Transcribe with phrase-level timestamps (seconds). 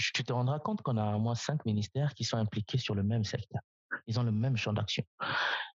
[0.00, 3.02] tu, te rendras compte qu'on a au moins cinq ministères qui sont impliqués sur le
[3.02, 3.60] même secteur.
[4.06, 5.04] Ils ont le même champ d'action.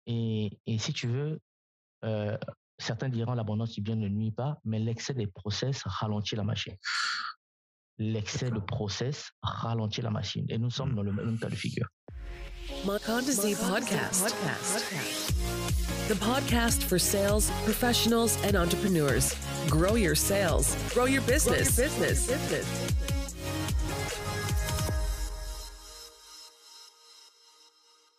[0.05, 1.39] Et, et, si tu veux,
[2.03, 2.37] euh,
[2.77, 6.75] certains diront l'abondance du bien ne nuit pas, mais l'excès des process ralentit la machine.
[7.97, 10.45] L'excès de process ralentit la machine.
[10.49, 11.87] Et nous sommes dans le même cas de figure.
[12.83, 13.41] Podcast.
[14.21, 15.31] podcast.
[16.07, 19.35] The podcast for sales professionals and entrepreneurs.
[19.69, 21.75] Grow your sales, grow your business.
[21.75, 22.27] Grow your business.
[22.27, 23.10] business.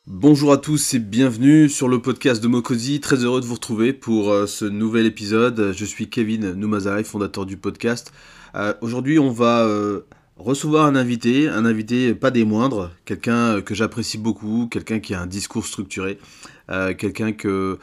[0.09, 2.99] Bonjour à tous et bienvenue sur le podcast de Mokozi.
[2.99, 5.71] Très heureux de vous retrouver pour euh, ce nouvel épisode.
[5.73, 8.13] Je suis Kevin Noumazari, fondateur du podcast.
[8.57, 10.01] Euh, aujourd'hui, on va euh,
[10.39, 15.21] recevoir un invité, un invité pas des moindres, quelqu'un que j'apprécie beaucoup, quelqu'un qui a
[15.21, 16.19] un discours structuré,
[16.99, 17.79] quelqu'un que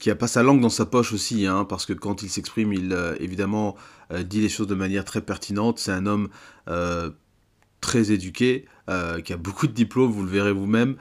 [0.00, 2.72] qui a pas sa langue dans sa poche aussi, hein, parce que quand il s'exprime,
[2.72, 3.76] il évidemment
[4.24, 5.78] dit les choses de manière très pertinente.
[5.78, 6.28] C'est un homme
[7.82, 8.64] très éduqué,
[9.24, 10.96] qui a beaucoup de diplômes, vous le verrez vous-même.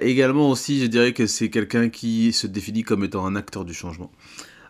[0.00, 3.74] également aussi, je dirais que c'est quelqu'un qui se définit comme étant un acteur du
[3.74, 4.12] changement.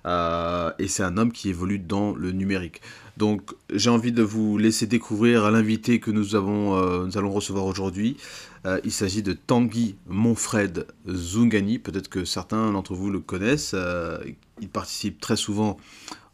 [0.06, 2.81] et c'est un homme qui évolue dans le numérique.
[3.19, 7.67] Donc j'ai envie de vous laisser découvrir l'invité que nous, avons, euh, nous allons recevoir
[7.67, 8.17] aujourd'hui.
[8.65, 11.81] Euh, il s'agit de Tanguy Monfred Zungani.
[11.81, 13.72] Peut-être que certains d'entre vous le connaissent.
[13.75, 14.19] Euh,
[14.61, 15.78] il participe très souvent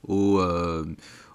[0.06, 0.42] aux,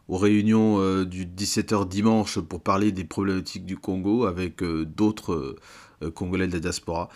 [0.10, 5.56] aux réunions du 17h dimanche pour parler des problématiques du Congo avec d'autres
[6.14, 7.10] Congolais de la diaspora.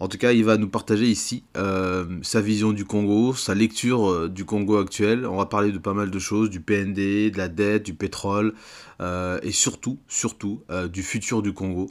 [0.00, 4.10] En tout cas, il va nous partager ici euh, sa vision du Congo, sa lecture
[4.10, 5.24] euh, du Congo actuel.
[5.24, 8.54] On va parler de pas mal de choses, du PND, de la dette, du pétrole,
[9.00, 11.90] euh, et surtout, surtout, du futur du Congo.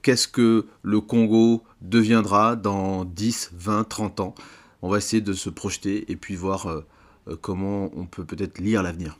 [0.00, 4.34] Qu'est-ce que le Congo deviendra dans 10, 20, 30 ans?
[4.80, 6.82] On va essayer de se projeter et puis voir
[7.42, 9.18] comment on peut peut-être lire l'avenir.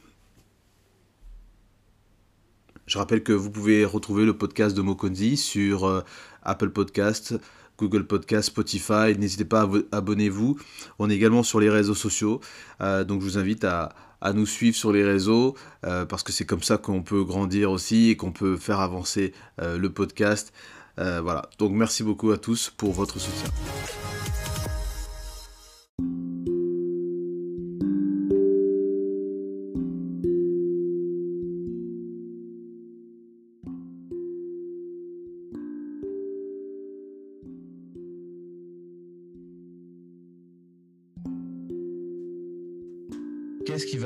[2.90, 6.04] Je rappelle que vous pouvez retrouver le podcast de Mokonzi sur
[6.42, 7.38] Apple Podcasts,
[7.80, 9.16] Google Podcast, Spotify.
[9.18, 10.58] N'hésitez pas à abonnez-vous.
[10.98, 12.40] On est également sur les réseaux sociaux.
[12.80, 13.94] Euh, donc je vous invite à,
[14.34, 15.56] nous suivre sur les réseaux
[15.86, 19.32] euh, parce que c'est comme ça qu'on peut grandir aussi et qu'on peut faire avancer
[19.62, 20.52] euh, le podcast.
[20.96, 21.48] voilà.
[21.58, 23.48] Donc merci beaucoup à tous pour votre soutien.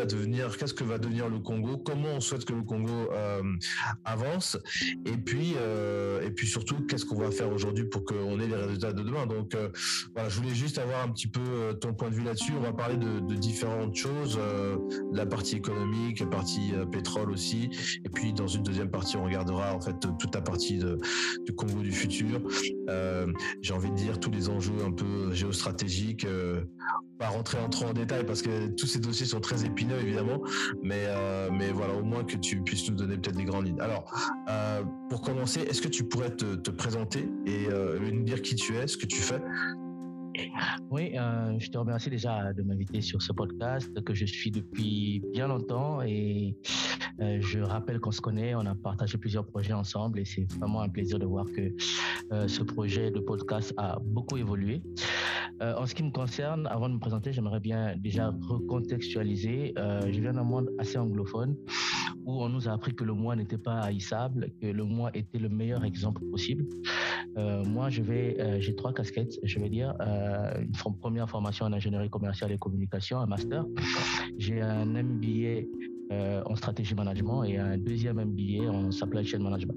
[0.04, 3.42] Devenir, qu'est-ce que va devenir le Congo, comment on souhaite que le Congo euh,
[4.04, 4.58] avance,
[5.04, 8.56] et puis euh, et puis surtout qu'est-ce qu'on va faire aujourd'hui pour qu'on ait les
[8.56, 9.26] résultats de demain.
[9.26, 9.68] Donc euh,
[10.14, 12.52] voilà, je voulais juste avoir un petit peu ton point de vue là-dessus.
[12.56, 14.38] On va parler de, différentes choses,
[15.12, 17.68] la partie économique, la partie pétrole aussi,
[18.04, 21.82] et puis dans une deuxième partie, on regardera en fait toute la partie du Congo
[21.82, 22.40] du futur.
[23.60, 26.26] J'ai envie de dire tous les enjeux un peu géostratégiques
[27.18, 30.42] pas rentrer en trop en détail parce que tous ces dossiers sont très épineux évidemment,
[30.82, 33.80] mais euh, voilà au moins que tu puisses nous donner peut-être des grandes lignes.
[33.80, 34.04] Alors
[34.48, 38.54] euh, pour commencer, est-ce que tu pourrais te, te présenter et euh, nous dire qui
[38.54, 39.40] tu es, ce que tu fais?
[40.90, 45.22] Oui, euh, je te remercie déjà de m'inviter sur ce podcast que je suis depuis
[45.32, 46.56] bien longtemps et
[47.20, 50.82] euh, je rappelle qu'on se connaît, on a partagé plusieurs projets ensemble et c'est vraiment
[50.82, 51.72] un plaisir de voir que
[52.32, 54.82] euh, ce projet de podcast a beaucoup évolué.
[55.60, 59.72] en ce qui me concerne, avant de me présenter, j'aimerais bien déjà recontextualiser.
[59.76, 61.56] je viens d'un monde assez anglophone
[62.24, 65.38] où on nous a appris que le moi n'était pas haïssable, que le moi était
[65.38, 66.66] le meilleur exemple possible.
[67.36, 69.94] Moi, je vais, j'ai trois casquettes, je vais dire.
[70.00, 73.64] Euh, une première formation en ingénierie commerciale et communication, un master.
[74.38, 75.66] J'ai un MBA
[76.12, 79.76] euh, en stratégie management et un deuxième MBA en supply chain management.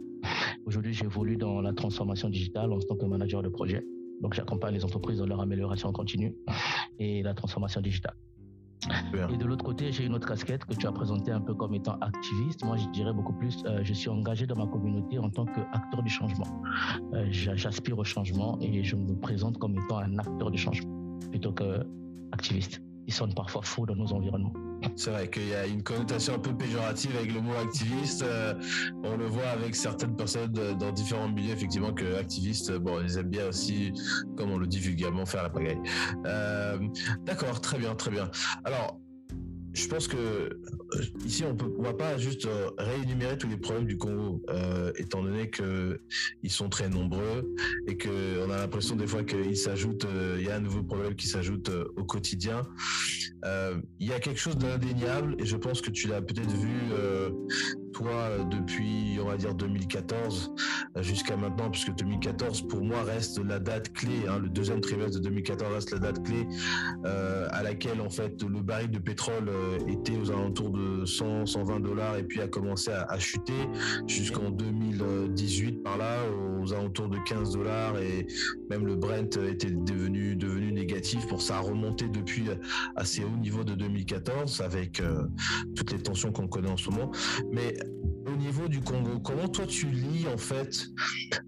[0.65, 3.81] Aujourd'hui, j'évolue dans la transformation digitale en tant que manager de projet.
[4.21, 6.35] Donc, j'accompagne les entreprises dans leur amélioration continue
[6.99, 8.15] et la transformation digitale.
[9.31, 11.73] Et de l'autre côté, j'ai une autre casquette que tu as présentée un peu comme
[11.73, 12.63] étant activiste.
[12.63, 16.03] Moi, je dirais beaucoup plus, euh, je suis engagé dans ma communauté en tant qu'acteur
[16.03, 16.45] du changement.
[17.13, 21.51] Euh, j'aspire au changement et je me présente comme étant un acteur du changement plutôt
[21.51, 22.81] qu'activiste.
[23.07, 24.53] Ils sonne parfois faux dans nos environnements.
[24.95, 28.23] C'est vrai qu'il y a une connotation un peu péjorative avec le mot activiste.
[28.23, 28.53] Euh,
[29.03, 33.29] on le voit avec certaines personnes dans différents milieux, effectivement, que activistes, bon, ils aiment
[33.29, 33.93] bien aussi,
[34.35, 35.81] comme on le dit vulgairement, faire la pagaille.
[36.25, 36.77] Euh,
[37.25, 38.29] d'accord, très bien, très bien.
[38.63, 38.99] Alors,
[39.77, 40.49] je pense que euh,
[41.23, 45.21] ici on peut, va pas juste euh, réénumérer tous les problèmes du Congo, euh, étant
[45.21, 46.01] donné que
[46.41, 47.53] ils sont très nombreux
[47.87, 50.07] et que on a l'impression des fois qu'il s'ajoute,
[50.37, 52.63] il y a un nouveau problème qui s'ajoute au quotidien.
[53.43, 56.73] il y a quelque chose d'indéniable et je pense que tu l'as peut-être vu
[57.97, 60.53] toi depuis, on va dire 2014
[60.97, 64.27] jusqu'à maintenant, puisque 2014 pour moi reste la date clé.
[64.27, 66.47] Hein, le deuxième trimestre de 2014 reste la date clé
[67.03, 69.49] à laquelle en fait le baril de pétrole
[69.87, 73.67] était aux alentours de 100, 120 dollars et puis a commencé à, chuter
[74.05, 76.17] jusqu'en 2018 par là
[76.61, 78.27] aux alentours de 15 dollars et
[78.69, 80.17] même le Brent était devenu
[80.77, 82.49] négatif pour ça remonter depuis
[82.95, 85.23] assez haut niveau de 2014 avec euh,
[85.75, 87.11] toutes les tensions qu'on connaît en ce moment.
[87.51, 87.77] Mais
[88.27, 90.87] au niveau du Congo, comment toi tu lis en fait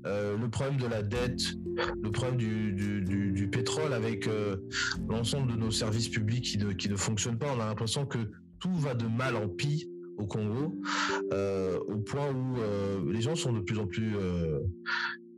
[0.05, 1.41] euh, le problème de la dette,
[2.01, 4.57] le problème du, du, pétrole avec euh,
[5.07, 7.53] l'ensemble de nos services publics qui ne, qui ne fonctionnent pas?
[7.55, 8.19] On a l'impression que
[8.59, 10.79] tout va de mal en pis au Congo,
[11.31, 12.57] au point où
[13.09, 14.15] les gens sont de plus en plus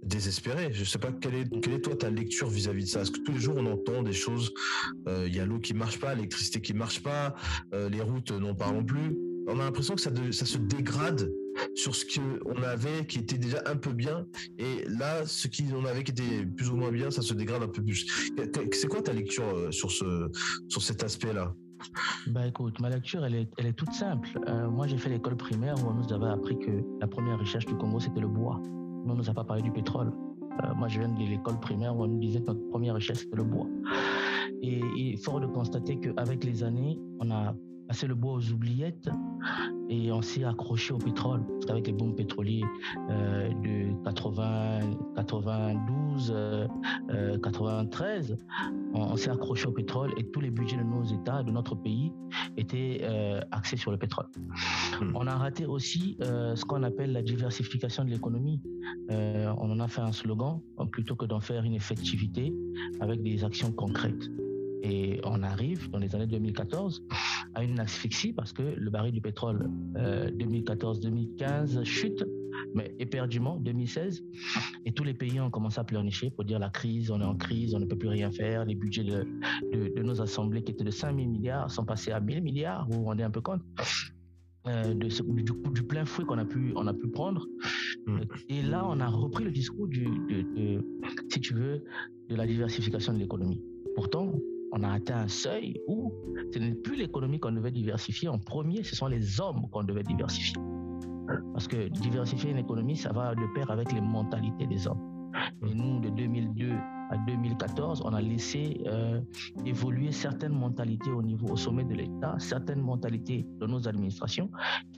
[0.03, 0.71] désespéré.
[0.73, 3.01] Je sais pas quelle est, quelle est toi ta lecture vis-à-vis de ça?
[3.01, 4.53] Est-ce que tous les jours on entend des choses
[5.07, 7.35] euh, Il y a l'eau qui marche pas, l'électricité qui marche pas,
[7.73, 9.15] euh, les routes n'en parlons plus?
[9.47, 10.11] On a l'impression que ça,
[10.45, 11.31] se dégrade
[11.75, 14.25] sur ce qu'on avait qui était déjà un peu bien
[14.57, 17.67] et là ce qu'on avait qui était plus ou moins bien ça se dégrade un
[17.67, 18.31] peu plus
[18.71, 20.29] c'est quoi ta lecture euh, sur ce
[20.69, 21.53] sur cet aspect là
[22.27, 24.29] bah écoute, ma lecture, elle est, elle est toute simple.
[24.69, 27.75] moi, j'ai fait l'école primaire où on nous avait appris que la première richesse du
[27.75, 28.61] Congo, c'était le bois
[29.05, 30.11] on ne nous a pas parlé du pétrole.
[30.63, 33.19] Euh, moi, je viens de l'école primaire où on nous disait que notre première richesse,
[33.19, 33.67] c'était le bois.
[34.61, 37.55] Et il est fort de constater qu'avec les années, on a
[37.91, 39.09] passé le bois aux oubliettes
[39.89, 41.45] et on s'est accroché au pétrole.
[41.45, 42.63] Parce qu'avec les bombes pétroliers
[43.09, 44.79] euh, de 80,
[45.17, 46.33] 92,
[47.43, 48.37] 93,
[48.93, 52.13] on, s'est accroché au pétrole et tous les budgets de nos États, de notre pays,
[52.55, 54.27] étaient euh, axés sur le pétrole.
[55.01, 55.11] Hmm.
[55.13, 58.61] On a raté aussi euh, ce qu'on appelle la diversification de l'économie.
[59.09, 60.61] on en a fait un slogan
[60.93, 62.53] plutôt que d'en faire une effectivité
[63.01, 64.29] avec des actions concrètes.
[64.83, 67.03] Et on arrive dans les années 2014
[67.53, 72.25] à une asphyxie parce que le baril du pétrole 2014-2015 euh, chute,
[72.73, 74.23] mais éperdument 2016.
[74.85, 77.35] Et tous les pays ont commencé à pleurnicher pour dire la crise, on est en
[77.35, 78.65] crise, on ne peut plus rien faire.
[78.65, 79.25] Les budgets de,
[79.71, 82.87] de, nos assemblées qui étaient de 5 000 milliards sont passés à 1000 milliards.
[82.89, 83.61] Vous vous rendez un peu compte
[84.67, 85.43] euh, de du,
[85.73, 87.47] du, plein fouet qu'on a pu on a pu prendre
[88.05, 88.19] mm.
[88.47, 90.85] et là on a repris le discours du de,
[91.29, 91.83] si tu veux
[92.29, 93.59] de la diversification de l'économie
[93.95, 94.31] pourtant
[94.71, 96.13] on a atteint un seuil où
[96.53, 98.29] ce n'est plus l'économie qu'on devait diversifier.
[98.29, 100.55] En premier, ce sont les hommes qu'on devait diversifier.
[101.53, 105.11] Parce que diversifier une économie, ça va de pair avec les mentalités des hommes.
[105.65, 106.71] Et nous, de 2002
[107.09, 109.21] à 2014, on a laissé euh,
[109.65, 114.49] évoluer certaines mentalités au niveau, au sommet de l'État, certaines mentalités de nos administrations,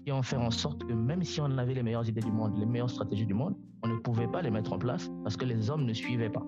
[0.04, 2.58] qui ont fait en sorte que même si on avait les meilleures idées du monde,
[2.58, 5.46] les meilleures stratégies du monde, on ne pouvait pas les mettre en place parce que
[5.46, 6.46] les hommes ne suivaient pas.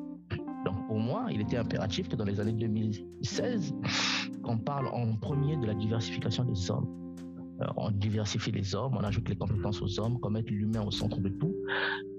[0.95, 3.75] Pour moi, il était impératif que dans les années 2016,
[4.41, 6.87] qu'on parle en premier de la diversification des hommes.
[7.75, 11.19] On diversifie les hommes, on ajoute les compétences aux hommes, qu'on mette l'humain au centre
[11.19, 11.53] de tout.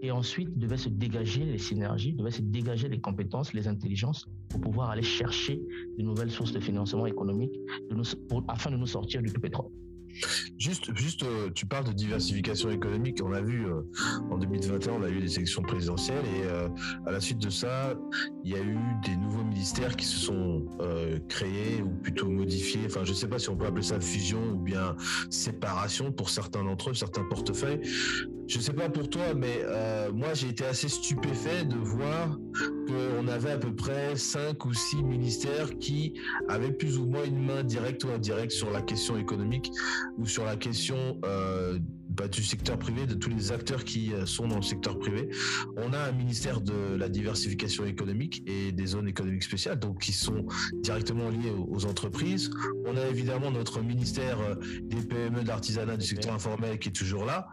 [0.02, 4.60] Et ensuite, devait se dégager les synergies, devait se dégager les compétences, les intelligences pour
[4.60, 5.58] pouvoir aller chercher
[5.96, 7.58] de nouvelles sources de financement économique
[8.48, 9.70] afin de nous sortir du tout pétrole.
[10.58, 13.20] Juste, juste, euh, tu parles de diversification économique.
[13.22, 13.82] On a vu euh,
[14.30, 16.68] en 2021, on a eu des élections présidentielles et euh,
[17.06, 17.94] à la suite de ça,
[18.44, 20.66] il y a eu des nouveaux ministères qui se sont
[21.28, 22.82] créés ou plutôt modifiés.
[22.86, 24.96] Enfin, je ne sais pas si on peut appeler ça fusion ou bien
[25.30, 27.80] séparation pour certains d'entre eux, certains portefeuilles.
[28.48, 29.64] Je ne sais pas pour toi, mais
[30.12, 32.38] moi j'ai été assez stupéfait de voir
[32.86, 36.14] qu'on avait à peu près cinq ou six ministères qui
[36.48, 39.70] avaient plus ou moins une main directe ou indirecte sur la question économique
[40.18, 41.78] ou sur la question euh,
[42.24, 45.28] du secteur privé, de tous les acteurs qui euh, sont dans le secteur privé.
[45.76, 50.12] On a un ministère de la diversification économique et des zones économiques spéciales, donc qui
[50.12, 50.46] sont
[50.82, 52.50] directement liés aux, entreprises.
[52.86, 56.92] On a évidemment notre ministère euh, des PME, de l'artisanat, du secteur informel qui est
[56.92, 57.48] toujours là.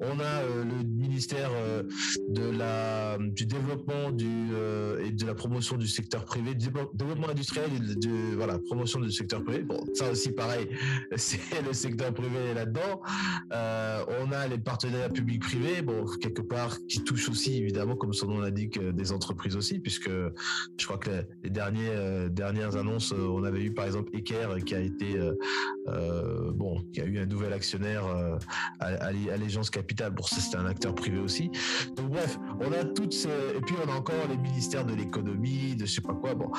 [0.00, 1.50] On a euh, le ministère
[2.28, 4.26] de la du développement du
[5.04, 9.12] et de la promotion du secteur privé, du développement industriel et de, voilà promotion du
[9.12, 9.62] secteur privé.
[9.62, 10.68] Bon, ça aussi pareil,
[11.16, 13.02] c'est le secteur privé là-dedans.
[14.08, 18.40] On a les partenariats publics-privés, bon, quelque part, qui touchent aussi, évidemment, comme son nom
[18.40, 21.10] l'indique, euh, des entreprises aussi, puisque je crois que
[21.42, 25.18] les, derniers, euh, dernières annonces, on avait eu par exemple Eker qui a été,
[26.52, 28.04] bon, qui a eu un nouvel actionnaire
[28.80, 30.12] à, Allégeance Capital.
[30.12, 31.50] Bon, c'était un acteur privé aussi.
[31.96, 35.74] Donc bref, on a toutes ces, et puis on a encore les ministères de l'économie,
[35.76, 36.50] de je sais pas quoi, bon,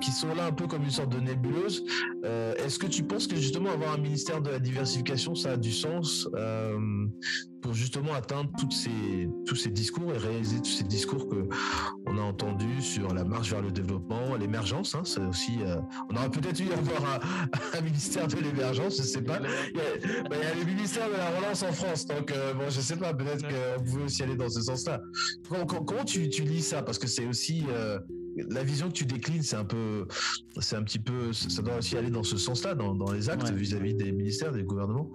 [0.00, 1.84] qui sont là un peu comme une sorte de nébuleuse.
[2.24, 5.72] Est-ce que tu penses que justement avoir un ministère de la diversification, ça a du
[5.72, 6.28] sens?
[7.62, 11.48] Pour justement atteindre toutes ces, tous ces discours et réaliser tous ces discours que
[12.06, 14.94] on a entendus sur la marche vers le développement, l'émergence.
[14.94, 15.76] Hein, c'est aussi, euh,
[16.10, 17.20] on aurait peut-être eu avoir
[17.74, 19.40] un, ministère de l'émergence, je sais pas.
[19.40, 22.96] Il y, a, le ministère de la relance en France, donc euh, bon, je sais
[22.96, 25.00] pas, peut-être qu'on pouvait aussi aller dans ce sens-là.
[25.48, 26.82] Comment, comment tu, tu, lis ça?
[26.82, 27.98] Parce que c'est aussi euh,
[28.36, 30.06] la vision que tu déclines, c'est un peu,
[30.60, 33.50] c'est un petit peu, ça doit aussi aller dans ce sens-là, dans, dans, les actes
[33.50, 35.10] vis-à-vis des ministères, des gouvernements.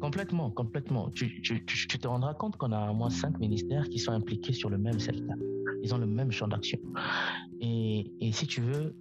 [0.00, 1.10] complètement, complètement.
[1.10, 4.52] Tu, tu, tu, te rendras compte qu'on a au moins cinq ministères qui sont impliqués
[4.52, 5.36] sur le même secteur.
[5.82, 6.78] Ils ont le même champ d'action.
[7.60, 8.94] Et, et, si tu veux,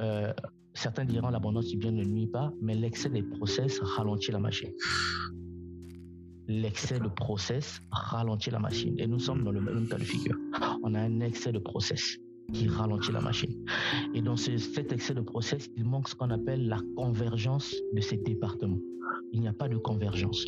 [0.00, 0.32] euh,
[0.74, 4.72] certains diront l'abondance du bien ne nuit pas, mais l'excès des process ralentit la machine
[6.50, 8.98] l'excès de process ralentit la machine.
[8.98, 10.34] Et nous sommes dans le même cas de figure.
[10.82, 12.18] On a un excès de process
[12.52, 13.54] qui ralentit la machine.
[14.14, 18.16] Et dans cet excès de process, il manque ce qu'on appelle la convergence de ces
[18.16, 18.80] départements.
[19.32, 20.46] Il n'y a pas de convergence.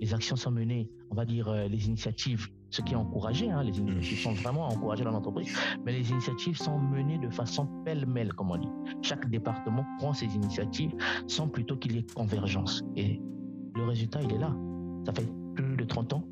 [0.00, 3.64] Les actions sont menées, on va dire euh, les initiatives, ce qui est encouragé, hein,
[3.64, 5.52] les initiatives sont vraiment encouragées dans l'entreprise,
[5.84, 8.68] mais les initiatives sont menées de façon pêle-mêle, comme on dit.
[9.02, 10.92] Chaque département prend ses initiatives
[11.26, 12.82] sans plutôt qu'il y ait convergence.
[12.94, 13.20] Et
[13.74, 14.54] le résultat, il est là.
[15.04, 16.24] Ça fait plus de 30 ans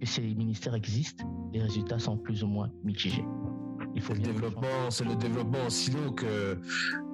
[0.00, 1.24] que ces ministères existent.
[1.52, 3.24] Les résultats sont plus ou moins mitigés.
[3.94, 6.58] Il faut le développement, c'est le développement en silo que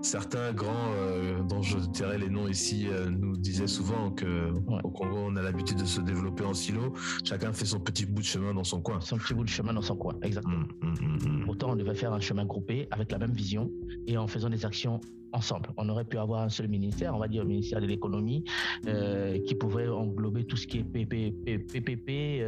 [0.02, 4.50] certains grands, euh, dont je tairai les noms ici, euh, nous disaient souvent que
[4.82, 6.94] au Congo, on a l'habitude de se développer en silo.
[7.24, 9.00] Chacun fait son petit bout de chemin dans son coin.
[9.00, 10.66] Son petit bout de chemin dans son coin, exactement.
[10.82, 13.70] Hum, hum, hum, Pourtant, on devait faire un chemin groupé avec la même vision
[14.06, 15.00] et en faisant des actions
[15.32, 15.68] ensemble.
[15.76, 18.44] On aurait pu avoir un seul ministère, on va dire le ministère de l'économie,
[18.86, 22.42] euh, qui pouvait englober tout ce qui est PPP,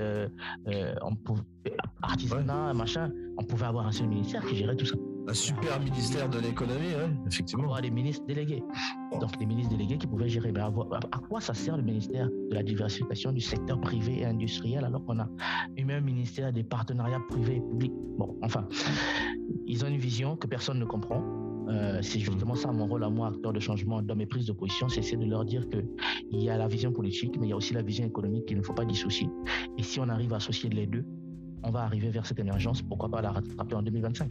[2.03, 3.11] artisanat, machin.
[3.37, 4.97] On pouvait avoir un seul ministère qui gérait tout ça.
[5.29, 6.93] Un super ministère de l'économie,
[7.27, 7.65] effectivement.
[7.65, 8.63] Avoir des ministres délégués.
[9.21, 10.51] Donc, les ministres délégués qui pouvaient gérer.
[10.53, 10.73] Mais à,
[11.29, 15.21] quoi ça sert le ministère de la diversification du secteur privé et industriel alors qu'on
[15.21, 15.29] a
[15.77, 17.93] eu même ministère des partenariats privés et publics?
[18.19, 18.67] Bon, enfin,
[19.67, 21.23] ils ont une vision que personne ne comprend.
[21.69, 24.53] Euh, c'est justement ça mon rôle à moi, acteur de changement dans mes prises de
[24.53, 25.79] position, c'est de leur dire que
[26.33, 28.57] il y a la vision politique, mais il y a aussi la vision économique qu'il
[28.57, 29.29] ne faut pas dissocier.
[29.79, 31.05] Et si on arrive à associer les deux,
[31.63, 34.31] on va arriver vers cette émergence, pourquoi pas la rattraper en 2025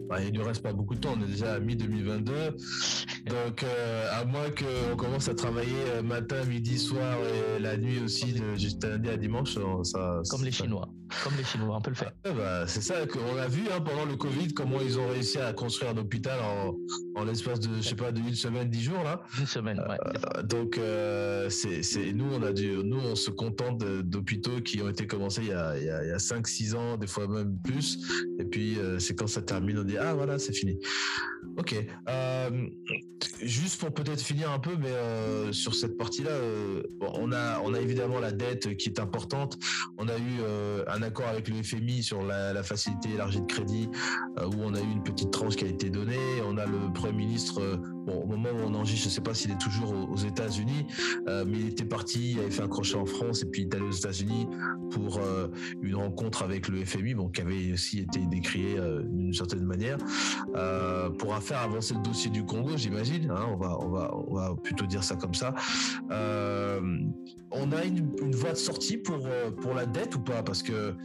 [0.11, 2.31] bah, il ne reste pas beaucoup de temps, on est déjà à mi-2022.
[3.27, 7.17] Donc, euh, à moins qu'on commence à travailler euh, matin, midi, soir
[7.55, 9.53] et la nuit aussi, de juste lundi à dimanche,
[9.83, 10.21] ça.
[10.29, 10.89] Comme les Chinois.
[11.23, 12.11] Comme les Chinois, on peut le faire.
[12.23, 15.53] bah, c'est ça qu'on a vu hein, pendant le Covid, comment ils ont réussi à
[15.53, 16.39] construire un hôpital
[17.15, 19.21] en, l'espace de, je sais pas, de une semaine, dix jours, là.
[19.39, 19.97] Une semaine, ouais.
[20.37, 20.79] Euh, donc,
[21.49, 25.49] c'est, nous, on a dû, nous, on se contente d'hôpitaux qui ont été commencés il
[25.49, 27.99] y a, il y a, 5-6 ans, des fois même plus.
[28.39, 30.79] Et puis, c'est quand ça termine, on dit, ah voilà, c'est fini.
[31.57, 31.75] Ok.
[32.09, 32.67] Euh,
[33.41, 37.73] juste pour peut-être finir un peu, mais euh, sur cette partie-là, euh, on a on
[37.73, 39.57] a évidemment la dette qui est importante.
[39.97, 40.41] On a eu
[40.87, 43.89] un accord avec le FMI sur la, facilité élargie de crédit,
[44.37, 46.41] où on a eu une petite tranche qui a été donnée.
[46.45, 49.51] On a le Premier ministre, au moment où on enregistre, je ne sais pas s'il
[49.51, 50.85] est toujours aux, États-Unis,
[51.27, 53.75] mais il était parti, il avait fait un crochet en France et puis il est
[53.75, 54.47] allé aux États-Unis
[54.91, 55.19] pour
[55.81, 59.97] une rencontre avec le FMI, bon, qui avait aussi été décrié d'une certaine manière,
[61.17, 63.31] pour faire avancer le dossier du Congo, j'imagine.
[63.31, 65.53] Hein, on, va, plutôt dire ça comme ça.
[66.11, 66.81] Euh,
[67.51, 70.43] on a une, voie de sortie pour, euh, pour la dette ou pas?
[70.43, 70.95] Parce que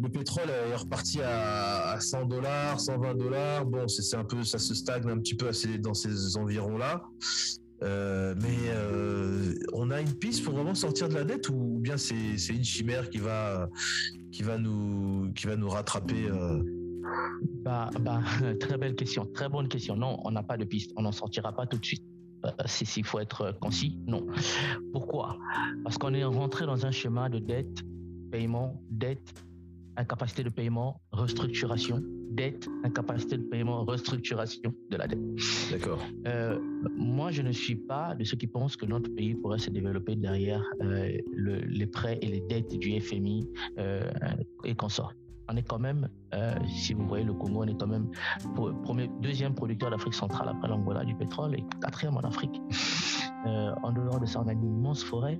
[0.00, 3.66] le pétrole est reparti à, 100 dollars, 120 dollars.
[3.66, 7.02] Bon, c'est un peu, ça se stagne un petit peu dans ces environs-là.
[7.82, 8.72] Euh, mais
[9.72, 13.10] on a une piste pour vraiment sortir de la dette ou, bien c'est une chimère
[13.10, 13.68] qui va
[14.32, 16.30] qui va nous qui va nous rattraper
[17.66, 18.20] bah, bah,
[18.60, 19.96] très belle question, très bonne question.
[19.96, 22.04] Non, on n'a pas de piste, on n'en sortira pas tout de suite.
[22.44, 24.26] Euh, s'il faut être concis, non.
[24.92, 25.36] Pourquoi?
[25.82, 27.82] Parce qu'on est rentré dans un schéma de dette,
[28.30, 29.34] paiement, dette,
[29.96, 35.20] incapacité de paiement, restructuration, dette, incapacité de paiement, restructuration de la dette.
[35.70, 36.00] D'accord.
[36.26, 36.58] Euh,
[36.96, 40.16] moi, je ne suis pas de ceux qui pensent que notre pays pourrait se développer
[40.16, 43.48] derrière euh, les prêts et les dettes du FMI
[44.64, 45.14] et consorts
[45.48, 48.10] on est quand même, euh, si vous voyez le Congo, on est quand même
[48.82, 52.60] premier, deuxième producteur d'Afrique centrale après l'Angola du pétrole et quatrième en Afrique.
[53.46, 55.38] Euh, en dehors de ça, on a une immense forêt.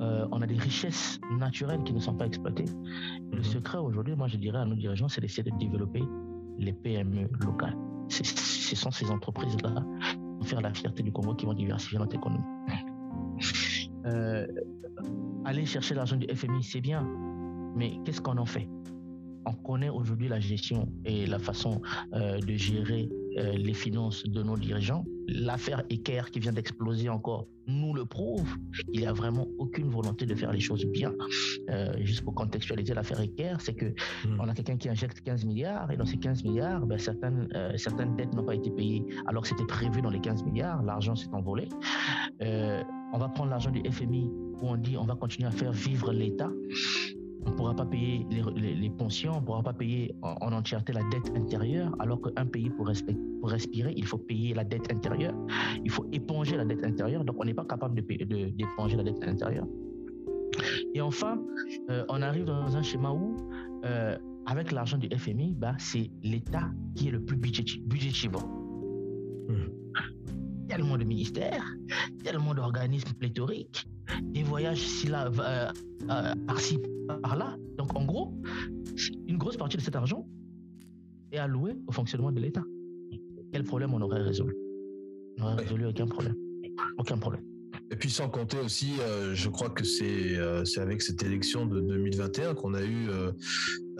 [0.00, 2.66] Euh, on a des richesses naturelles qui ne sont pas exploitées.
[3.32, 3.44] Le mhm.
[3.44, 6.02] secret aujourd'hui, moi je dirais à nos dirigeants, c'est d'essayer de développer
[6.58, 7.76] les PME locales.
[8.08, 12.16] Ce sont ces entreprises-là qui vont faire la fierté du Congo, qui vont diversifier notre
[12.16, 12.44] économie.
[15.44, 17.06] aller chercher l'argent du FMI, c'est bien,
[17.74, 18.68] mais qu'est-ce qu'on en fait?
[19.46, 21.80] On connaît aujourd'hui la gestion et la façon
[22.14, 25.04] euh, de gérer les finances de nos dirigeants.
[25.26, 28.46] L'affaire Eker qui vient d'exploser encore nous le prouve.
[28.92, 31.12] Il n'y a vraiment aucune volonté de faire les choses bien.
[32.00, 34.38] juste pour contextualiser l'affaire Eker, c'est que hmm.
[34.38, 38.16] on a quelqu'un qui injecte 15 milliards et dans ces 15 milliards, ben, certaines, certaines
[38.16, 40.82] dettes n'ont pas été payées alors que c'était prévu dans les 15 milliards.
[40.82, 41.68] L'argent s'est envolé.
[42.40, 44.28] on va prendre l'argent du FMI
[44.60, 46.50] où on dit on va continuer à faire vivre l'État
[47.46, 51.02] on ne pourra pas payer les, pensions, on ne pourra pas payer en, entièreté la
[51.10, 55.34] dette intérieure, alors qu'un pays, pour, respirer, il faut payer la dette intérieure.
[55.84, 57.24] Il faut éponger la dette intérieure.
[57.24, 59.66] Donc, on n'est pas capable d'éponger de, la dette intérieure.
[60.94, 61.38] Et enfin,
[61.90, 63.36] euh, on arrive dans un schéma où,
[63.84, 68.46] euh, avec l'argent du FMI, bah, c'est l'État qui est le plus budgétivore.
[69.48, 70.68] Mmh.
[70.68, 71.64] Tellement de ministères,
[72.22, 73.86] tellement d'organismes pléthoriques,
[74.22, 75.72] des voyages si là, euh,
[76.10, 76.78] euh, par-ci,
[77.22, 77.56] par-là.
[77.76, 78.34] Donc en gros,
[79.26, 80.26] une grosse partie de cet argent
[81.32, 82.64] est allouée au fonctionnement de l'État.
[83.52, 84.54] Quel problème on aurait résolu?
[85.38, 86.34] On n'aurait résolu aucun problème.
[86.98, 87.44] Aucun problème.
[87.90, 91.80] Et puis sans compter aussi, euh, je crois que c'est c'est avec cette élection de
[91.80, 93.08] 2021 qu'on a eu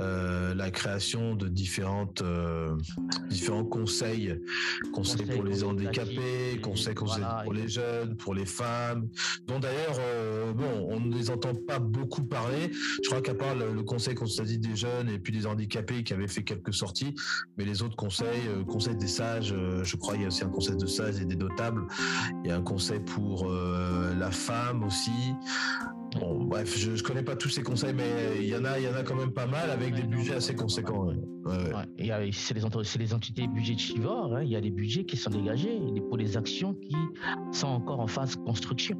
[0.01, 2.77] euh, la création de différentes euh,
[3.29, 4.37] différents conseils,
[4.93, 9.09] conseils pour les handicapés, conseils, conseils pour les jeunes, pour les femmes,
[9.47, 12.73] dont d'ailleurs euh, bon, on ne les entend pas beaucoup parler.
[13.03, 16.29] Je crois qu'à part le, conseil dit des jeunes et puis des handicapés qui avaient
[16.29, 17.15] fait quelques sorties,
[17.57, 20.77] mais les autres conseils, conseil des sages, je crois il y a aussi un conseil
[20.77, 21.87] de sages et des notables,
[22.43, 25.35] il y a un conseil pour la femme aussi.
[26.19, 28.85] Bon, bref, je, ne connais pas tous ces conseils, mais il y en a, il
[28.85, 31.09] y en a quand même pas mal avec des budgets assez conséquents.
[32.33, 34.37] c'est les, entités budgétivores.
[34.37, 34.43] Hein.
[34.43, 36.97] Il y a des budgets qui sont dégagés pour des actions qui
[37.53, 38.97] sont encore en phase construction.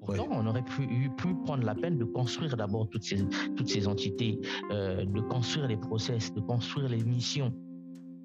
[0.00, 3.24] Pourtant, on aurait pu, pu, prendre la peine de construire d'abord toutes ces,
[3.56, 4.40] toutes ces entités,
[4.70, 7.52] euh, de construire les process, de construire les missions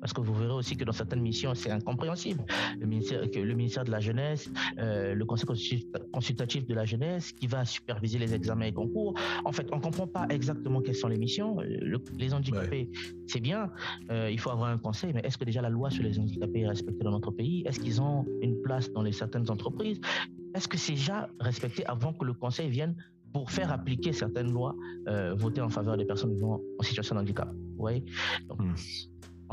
[0.03, 2.43] parce que vous verrez aussi que dans certaines missions, c'est incompréhensible.
[2.77, 5.47] Le ministère, le ministère de la Jeunesse, euh, le Conseil
[6.11, 9.13] consultatif de la Jeunesse, qui va superviser les examens et concours.
[9.45, 11.57] En fait, on ne comprend pas exactement quelles sont les missions.
[12.19, 12.89] les handicapés,
[13.27, 13.71] c'est bien,
[14.11, 16.59] euh, il faut avoir un conseil, mais est-ce que déjà la loi sur les handicapés
[16.59, 17.63] est respectée dans notre pays?
[17.65, 20.01] Est-ce qu'ils ont une place dans les certaines entreprises?
[20.53, 22.93] Est-ce que c'est déjà respecté avant que le conseil vienne
[23.31, 24.75] pour faire appliquer certaines lois
[25.07, 27.49] euh, votées en faveur des personnes vivant en situation de handicap?
[27.53, 28.03] Vous voyez?
[28.49, 28.73] Hmm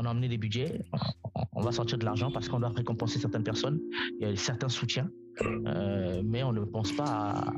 [0.01, 0.81] on a emmené des budgets,
[1.53, 3.79] on va sortir de l'argent parce qu'on doit récompenser certaines personnes,
[4.19, 5.09] il y certains soutiens,
[5.41, 7.53] euh, mais on ne pense pas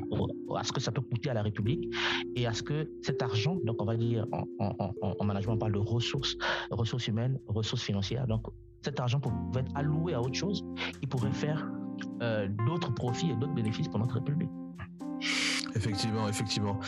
[0.54, 1.92] à, ce que ça peut coûter à la République
[2.36, 4.26] et à ce que cet argent, donc on va dire
[4.58, 6.36] en, management, on parle de ressources,
[6.70, 8.46] ressources humaines, ressources financières, donc
[8.82, 10.62] cet argent pouvait être alloué à autre chose.
[11.00, 11.66] Qui pourrait faire
[12.20, 14.50] euh, d'autres profits et d'autres bénéfices pour notre République.
[15.76, 16.78] Effectivement, effectivement.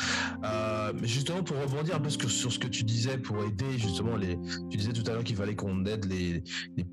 [0.45, 4.39] Euh, justement, pour rebondir un peu sur ce que tu disais, pour aider justement les,
[4.71, 6.43] tu disais tout à l'heure qu'il fallait qu'on aide les,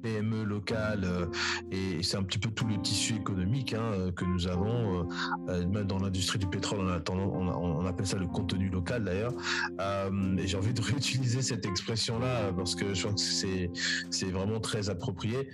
[0.02, 1.28] PME locales euh,
[1.72, 5.08] et c'est un petit peu tout le tissu économique hein, que nous avons,
[5.50, 6.80] euh, même dans l'industrie du pétrole,
[7.10, 9.34] on, appelle ça le contenu local d'ailleurs.
[9.80, 13.70] et j'ai envie de réutiliser cette expression-là parce que je crois que
[14.10, 15.48] c'est vraiment très approprié.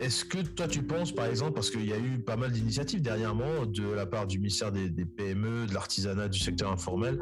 [0.00, 3.02] Est-ce que toi tu penses, par exemple, parce qu'il y a eu pas mal d'initiatives
[3.02, 7.18] dernièrement de la part du ministère des, PME, de l'artisanat, du secteur informel.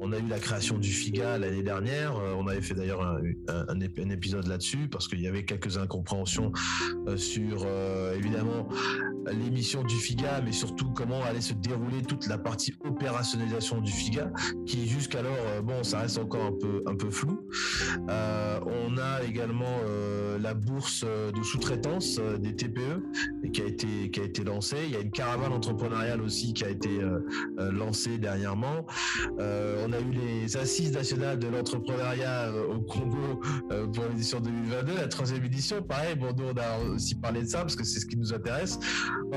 [0.00, 2.16] On a eu la création du FIGA l'année dernière.
[2.16, 3.80] Euh, on avait fait d'ailleurs un,
[4.10, 6.52] épisode là-dessus parce qu'il y avait quelques incompréhensions
[7.06, 8.68] euh, sur euh, évidemment
[9.32, 14.32] l'émission du FIGA, mais surtout comment allait se dérouler toute la partie opérationnalisation du FIGA,
[14.66, 17.48] qui jusqu'alors, bon, ça reste encore un peu un peu flou.
[18.08, 19.78] on a également
[20.40, 23.02] la bourse de sous-traitance des TPE
[23.52, 24.76] qui a été qui a été lancée.
[24.84, 27.20] Il y a une caravane entrepreneuriale aussi qui a été euh,
[27.58, 28.86] euh, lancé dernièrement.
[29.38, 33.40] Euh, on a eu les assises nationales de l'entrepreneuriat au Congo
[33.92, 35.82] pour l'édition 2022, la troisième édition.
[35.82, 38.32] Pareil, bon, nous on a aussi parlé de ça parce que c'est ce qui nous
[38.32, 38.78] intéresse.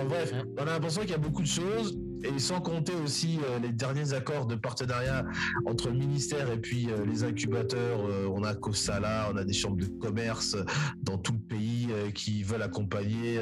[0.07, 3.71] Bref, on a l'impression qu'il y a beaucoup de choses et sans compter aussi les
[3.71, 5.25] derniers accords de partenariat
[5.65, 7.99] entre le ministère et puis les incubateurs.
[8.31, 10.55] on a COSALA, on a des chambres de commerce
[11.01, 13.39] dans tout le pays qui veulent accompagner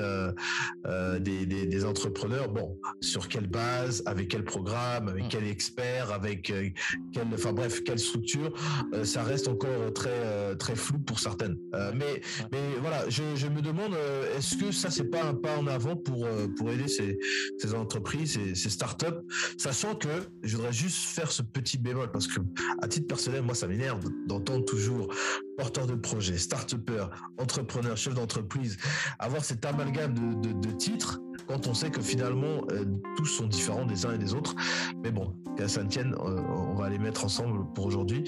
[1.20, 2.50] des, des, entrepreneurs.
[2.50, 5.30] Bon, sur quelle base avec quel programme, avec mm.
[5.30, 6.70] quel expert, avec euh,
[7.14, 8.54] quelle, enfin bref, quelle structure,
[8.94, 11.58] euh, ça reste encore très euh, très flou pour certaines.
[11.96, 13.96] mais mais voilà, je, je me demande,
[14.38, 17.20] est-ce que ça c'est pas un pas en avant pour pour aider ces,
[17.58, 19.22] ces entreprises, ces, ces startups,
[19.58, 20.10] sachant que
[20.44, 22.40] je voudrais juste faire ce petit bémol parce que
[22.82, 25.14] à titre personnel, moi ça m'énerve d'entendre toujours
[25.58, 27.06] porteur de projet, start-upper,
[27.38, 28.78] entrepreneur, chef d'entreprise,
[29.18, 32.86] avoir cet amalgame de titres quand on sait que finalement euh,
[33.18, 34.56] tous sont différents des uns et des autres.
[35.04, 38.24] Mais bon, qu'à ça ne tienne, euh, on va les mettre ensemble pour aujourd'hui.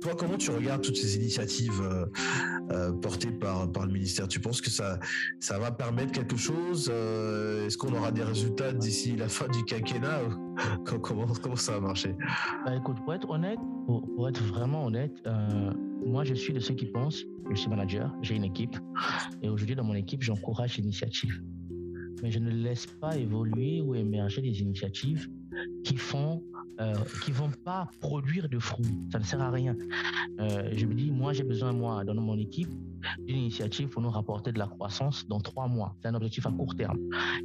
[0.00, 2.06] Toi, comment tu regardes toutes ces initiatives euh,
[2.72, 4.28] euh, portées par, par le ministère?
[4.28, 4.98] Tu penses que ça,
[5.38, 10.22] ça va permettre quelque chose Est-ce qu'on aura des résultats d'ici la fin du quinquennat
[11.02, 12.14] comment, comment ça va marcher?
[12.64, 15.12] Bah, Écoute, pour être honnête, pour, être vraiment honnête,
[16.04, 18.76] moi, je suis de ceux qui pensent, je suis manager, j'ai une équipe,
[19.42, 21.42] et aujourd'hui, dans mon équipe, j'encourage l'initiative.
[22.22, 25.28] Mais je ne laisse pas évoluer ou émerger des initiatives
[25.84, 26.42] qui font,
[26.80, 28.98] euh, qui vont pas produire de fruits.
[29.12, 29.76] Ça ne sert à rien.
[30.40, 32.70] Euh, je me dis, moi, j'ai besoin, moi, dans mon équipe,
[33.26, 35.94] d'une initiative pour nous rapporter de la croissance dans trois mois.
[36.00, 36.98] C'est un objectif à court terme.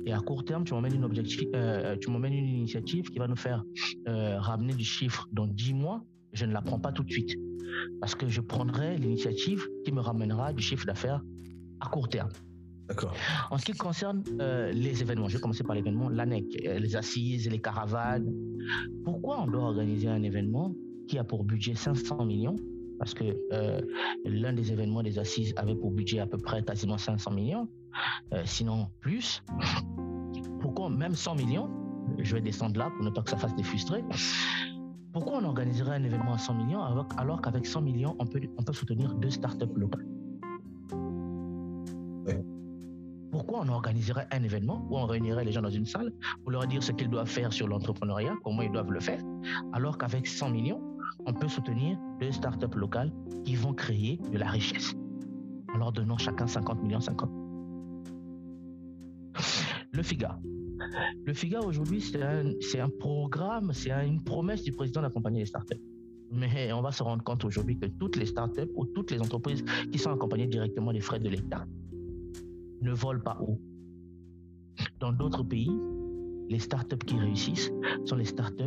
[0.05, 3.27] Et à court terme, tu m'emmènes une objectif, euh, tu m'emmènes une initiative qui va
[3.27, 3.63] nous faire
[4.07, 6.03] euh, ramener du chiffre dans dix mois.
[6.33, 7.35] Je ne la prends pas tout de suite
[7.99, 11.21] parce que je prendrai l'initiative qui me ramènera du chiffre d'affaires
[11.79, 12.29] à court terme.
[13.49, 16.95] En ce qui concerne euh, les événements, je vais commencer par l'événement, l'ANEC, euh, les
[16.95, 18.31] assises, les caravanes.
[19.03, 20.73] Pourquoi on doit organiser un événement
[21.07, 22.55] qui a pour budget 500 millions?
[22.99, 23.81] Parce que euh,
[24.23, 27.67] l'un des événements des assises avait pour budget à peu près quasiment 500 millions,
[28.45, 29.43] sinon plus.
[30.61, 31.69] Pourquoi même 100 millions?
[32.19, 34.03] Je vais descendre là pour ne pas que ça fasse des frustrés.
[35.11, 38.63] Pourquoi on organiserait un événement à 100 millions alors, qu'avec 100 millions, on peut, on
[38.63, 40.05] peut soutenir deux startups locales?
[43.61, 46.11] On organiserait un événement où on réunirait les gens dans une salle
[46.43, 49.21] pour leur dire ce qu'ils doivent faire sur l'entrepreneuriat, comment ils doivent le faire,
[49.73, 50.81] alors qu'avec 100 millions,
[51.25, 53.11] on peut soutenir deux startups locales
[53.43, 54.95] qui vont créer de la richesse
[55.73, 57.29] en leur donnant chacun 50 millions 50.
[59.91, 60.39] Le FIGA.
[61.25, 62.51] Le FIGA aujourd'hui, c'est un,
[62.83, 65.81] un, programme, c'est une promesse du président d'accompagner les startups.
[66.31, 69.63] Mais on va se rendre compte aujourd'hui que toutes les startups ou toutes les entreprises
[69.91, 71.65] qui sont accompagnées directement des frais de l'État
[72.81, 73.59] ne volent pas haut.
[74.99, 75.71] Dans d'autres pays,
[76.49, 77.71] les startups qui réussissent
[78.05, 78.63] sont les startups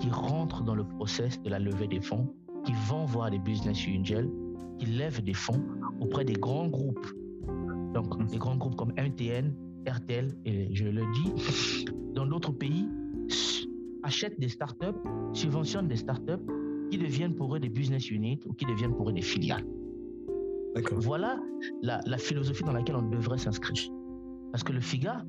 [0.00, 2.32] qui rentrent dans le process de la levée des fonds,
[2.64, 4.30] qui vont voir des business angels,
[4.78, 5.62] qui lèvent des fonds
[6.00, 7.06] auprès des grands groupes.
[7.94, 9.54] Donc, des grands groupes comme MTN,
[9.88, 12.88] RTL, et je le dis, dans d'autres pays,
[14.02, 14.98] achètent des startups,
[15.32, 16.44] subventionnent des startups
[16.90, 19.64] qui deviennent pour eux des business units ou qui deviennent pour eux des filiales.
[20.92, 21.38] Voilà
[21.82, 23.90] la, philosophie dans laquelle on devrait s'inscrire.
[24.52, 25.24] Parce que le FIGA,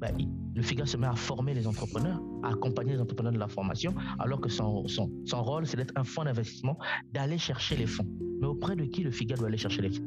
[0.00, 0.14] ben,
[0.54, 3.94] le FIGA se met à former les entrepreneurs, à accompagner les entrepreneurs de la formation,
[4.18, 6.78] alors que son, son, son rôle, c'est d'être un fonds d'investissement,
[7.12, 8.06] d'aller chercher les fonds.
[8.40, 10.04] Mais auprès de qui le FIGA doit aller chercher les fonds?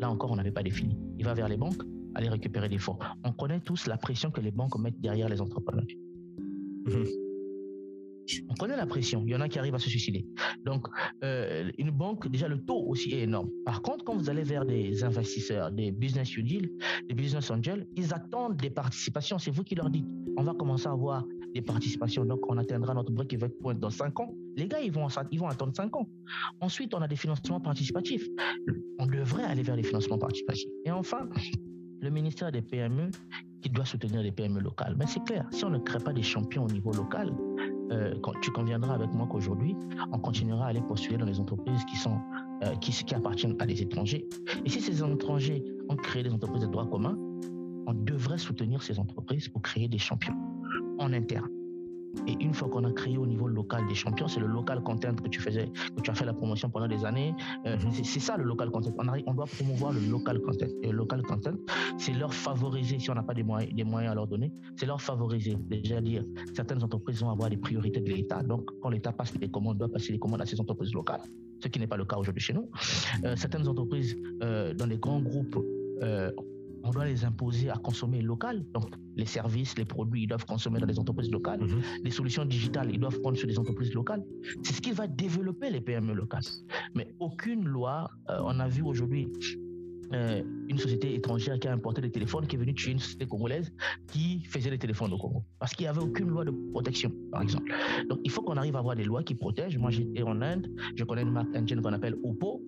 [0.00, 0.98] Là encore, on n'avait pas défini.
[1.18, 1.82] Il va vers les banques,
[2.14, 2.98] aller récupérer des fonds.
[3.24, 5.86] On connaît tous la pression que les banques mettent derrière les entrepreneurs.
[6.86, 7.29] Mhm.
[8.48, 9.22] On connaît la pression.
[9.26, 10.26] Il y en a qui arrivent à se suicider.
[10.64, 10.86] Donc,
[11.24, 13.50] euh, une banque, déjà, le taux aussi est énorme.
[13.64, 18.56] Par contre, quand vous allez vers des investisseurs, des business des business angels, ils attendent
[18.56, 19.38] des participations.
[19.38, 20.06] C'est vous qui leur dites,
[20.36, 22.24] on va commencer à avoir des participations.
[22.24, 24.34] Donc, on atteindra notre break-even point dans 5 ans.
[24.56, 26.08] Les gars, ils vont, attendre 5 ans.
[26.60, 28.26] Ensuite, on a des financements participatifs.
[28.98, 30.68] On devrait aller vers les financements participatifs.
[30.84, 31.28] Et enfin,
[32.00, 33.10] le ministère des PME
[33.62, 34.94] qui doit soutenir les PME locales.
[34.98, 37.32] Mais c'est clair, si on ne crée pas des champions au niveau local,
[37.90, 39.76] euh, tu conviendras avec moi qu'aujourd'hui,
[40.12, 42.18] on continuera à aller postuler dans les entreprises qui sont
[42.62, 44.28] euh, qui appartiennent à des étrangers.
[44.64, 47.16] Et si ces étrangers ont créé des entreprises de droit commun,
[47.86, 50.36] on devrait soutenir ces entreprises pour créer des champions
[50.98, 51.48] en interne.
[52.26, 55.14] Et une fois qu'on a créé au niveau local des champions, c'est le local content
[55.14, 57.34] que tu faisais, que tu as fait la promotion pendant des années.
[57.66, 57.92] Euh, mhm.
[57.92, 58.92] c'est ça le local content.
[58.98, 60.66] On, on, doit promouvoir le local content.
[60.82, 61.54] Et le local content,
[61.98, 64.86] c'est leur favoriser, si on n'a pas des moyens, des moyens à leur donner, c'est
[64.86, 65.56] leur favoriser.
[65.68, 68.42] Déjà dire, certaines entreprises vont avoir des priorités de l'État.
[68.42, 71.22] Donc, quand l'État passe les commandes, doit passer les commandes à ces entreprises locales,
[71.62, 72.68] ce qui n'est pas le cas aujourd'hui chez nous.
[73.24, 75.58] Euh, certaines entreprises euh, dans les grands groupes
[76.82, 78.64] on doit les imposer à consommer local.
[78.72, 81.60] Donc, les services, les produits, ils doivent consommer dans les entreprises locales.
[81.60, 81.82] Mhm.
[82.04, 84.24] Les solutions digitales, ils doivent prendre sur des entreprises locales.
[84.62, 86.42] C'est ce qui va développer les PME locales.
[86.94, 89.28] Mais aucune loi, euh, on a vu aujourd'hui
[90.12, 93.26] euh, une société étrangère qui a importé des téléphones, qui est venue tuer une société
[93.26, 93.72] congolaise
[94.08, 95.44] qui faisait des téléphones au Congo.
[95.58, 97.72] Parce qu'il n'y avait aucune loi de protection, par exemple.
[98.08, 99.78] Donc il faut qu'on arrive à avoir des lois qui protègent.
[99.78, 102.62] Moi j'étais en Inde, je connais une marque indienne qu'on appelle Oppo.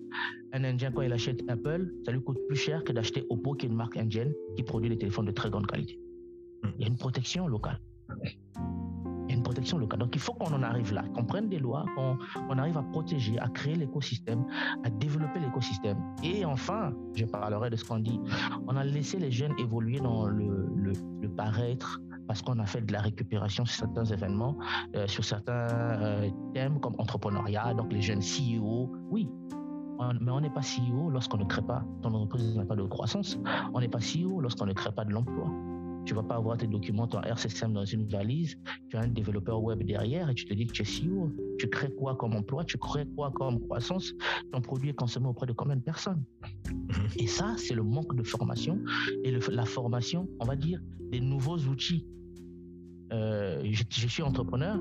[0.53, 3.65] Un Indien, quand il achète Apple, ça lui coûte plus cher que d'acheter Oppo, qui
[3.65, 5.99] est une marque indienne qui produit des téléphones de très grande qualité.
[6.77, 7.79] Il y a une protection locale
[9.43, 9.99] protection locale.
[9.99, 13.37] Donc il faut qu'on en arrive là, qu'on prenne des lois, qu'on arrive à protéger,
[13.39, 14.45] à créer l'écosystème,
[14.83, 15.97] à développer l'écosystème.
[16.23, 18.19] Et enfin, je parlerai de ce qu'on dit,
[18.67, 20.93] on a laissé les jeunes évoluer dans le, le,
[21.35, 24.55] paraître parce qu'on a fait de la récupération sur certains événements,
[24.95, 29.27] euh, sur certains euh, thèmes comme entrepreneuriat, donc les jeunes CEO, oui,
[30.21, 33.37] mais on n'est pas CEO lorsqu'on ne crée pas, ton entreprise n'a pas de croissance.
[33.73, 35.47] On n'est pas CEO lorsqu'on ne crée pas de l'emploi.
[36.05, 38.57] Tu vas pas avoir tes documents, ton RCSM dans une valise.
[38.89, 41.31] Tu as un développeur web derrière et tu te dis que tu es CEO.
[41.59, 42.63] Tu crées quoi comme emploi?
[42.65, 44.13] Tu crées quoi comme croissance?
[44.51, 46.23] Ton produit est consommé auprès de combien de personnes?
[47.17, 48.79] Et ça, c'est le manque de formation
[49.23, 50.79] et la formation, on va dire,
[51.11, 52.05] des nouveaux outils.
[53.11, 54.79] Euh, je suis entrepreneur,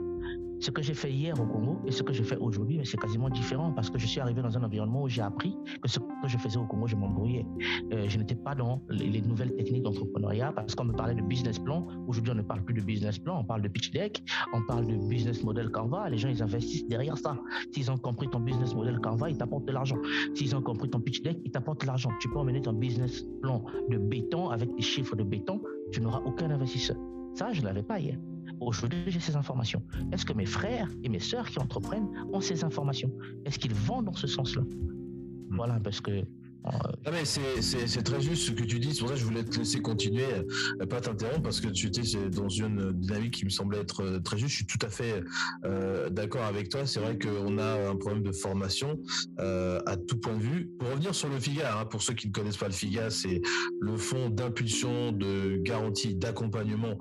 [0.63, 3.29] ce que j'ai fait hier au Congo et ce que je fais aujourd'hui, c'est quasiment
[3.29, 6.29] différent parce que je suis arrivé dans un environnement où j'ai appris que ce que
[6.29, 7.45] je faisais au Congo, je m'embrouillais.
[7.93, 11.59] Euh, je n'étais pas dans les, nouvelles techniques d'entrepreneuriat parce qu'on me parlait de business
[11.59, 11.85] plan.
[12.07, 14.23] Aujourd'hui, on ne parle plus de business plan, on parle de pitch deck,
[14.53, 16.09] on parle de business model Canva.
[16.09, 17.37] Les gens, ils investissent derrière ça.
[17.73, 19.99] S'ils ont compris ton business model Canva, ils t'apportent de l'argent.
[20.35, 22.11] S'ils ont compris ton pitch deck, ils t'apportent de l'argent.
[22.21, 26.21] Tu peux emmener ton business plan de béton avec des chiffres de béton, tu n'auras
[26.25, 26.97] aucun investisseur.
[27.35, 28.17] Ça, je ne l'avais pas hier.
[28.67, 29.83] Aujourd'hui, j'ai ces informations.
[30.13, 33.11] Est-ce que mes frères et mes sœurs qui entreprennent ont ces informations?
[33.45, 34.63] Est-ce qu'ils vont dans ce sens-là?
[34.63, 35.57] Hmm.
[35.57, 36.25] Voilà, parce que
[36.65, 39.45] ah mais c'est très juste ce que tu dis, c'est pour ça que je voulais
[39.45, 40.27] te laisser continuer,
[40.81, 44.21] euh, pas t'interrompre parce que tu étais dans une dynamique qui me semblait être euh,
[44.21, 44.51] très juste.
[44.51, 45.25] Je suis tout à fait
[45.65, 46.87] euh, d'accord avec toi.
[46.87, 48.99] C'est vrai qu'on a un problème de formation
[49.39, 50.71] à tout point de vue.
[50.79, 53.41] Pour revenir sur le FIGA, hein, pour ceux qui ne connaissent pas le FIGA, c'est
[53.81, 56.99] le fonds d'impulsion, de garantie, d'accompagnement,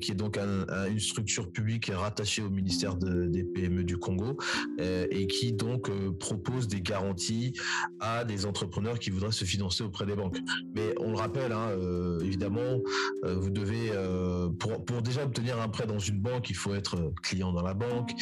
[0.00, 4.38] qui est donc une structure publique rattachée au ministère des PME du Congo
[4.78, 7.52] et qui donc propose des garanties
[8.00, 10.38] à des entreprises qui voudraient se financer auprès des banques.
[10.74, 12.80] Mais on le rappelle, hein, euh, évidemment,
[13.24, 16.74] euh, vous devez, euh, pour, pour, déjà obtenir un prêt dans une banque, il faut
[16.74, 18.12] être client dans la banque,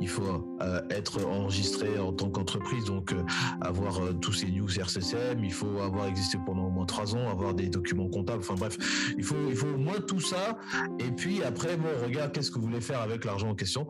[0.00, 0.46] il faut
[0.90, 3.14] être enregistré en tant qu'entreprise, donc
[3.60, 7.54] avoir tous ces news RCCM, il faut avoir existé pendant au moins trois ans, avoir
[7.54, 8.76] des documents comptables, enfin bref,
[9.16, 10.58] il faut, il faut au moins tout ça.
[10.98, 13.86] Et puis après, bon, regarde, qu'est-ce que vous voulez faire avec l'argent en question.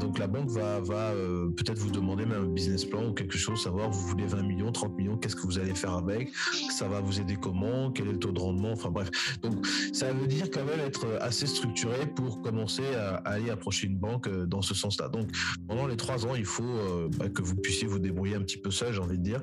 [0.00, 1.12] donc la banque va, va
[1.56, 4.72] peut-être vous demander même un business plan ou quelque chose, savoir vous voulez 20 millions,
[4.72, 6.32] 30 millions, qu'est-ce que vous allez faire avec,
[6.70, 9.10] ça va vous aider comment, quel est le taux de rendement, enfin bref.
[9.42, 13.96] Donc ça veut dire quand même être assez structuré pour commencer à, aller approcher une
[13.96, 15.08] banque euh, dans ce sens-là.
[15.08, 15.28] Donc
[15.68, 18.58] pendant les trois ans, il faut euh, bah, que vous puissiez vous débrouiller un petit
[18.58, 19.42] peu seul, j'ai envie de dire,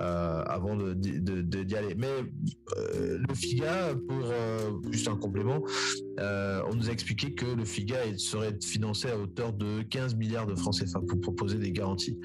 [0.00, 1.94] euh, avant d'y aller.
[1.96, 2.08] Mais
[2.76, 4.32] le FIGA, pour
[4.90, 5.62] juste un complément,
[6.20, 10.54] on nous a expliqué que le FIGA serait financé à hauteur de 15 milliards de
[10.54, 12.18] francs CFA pour proposer des garanties.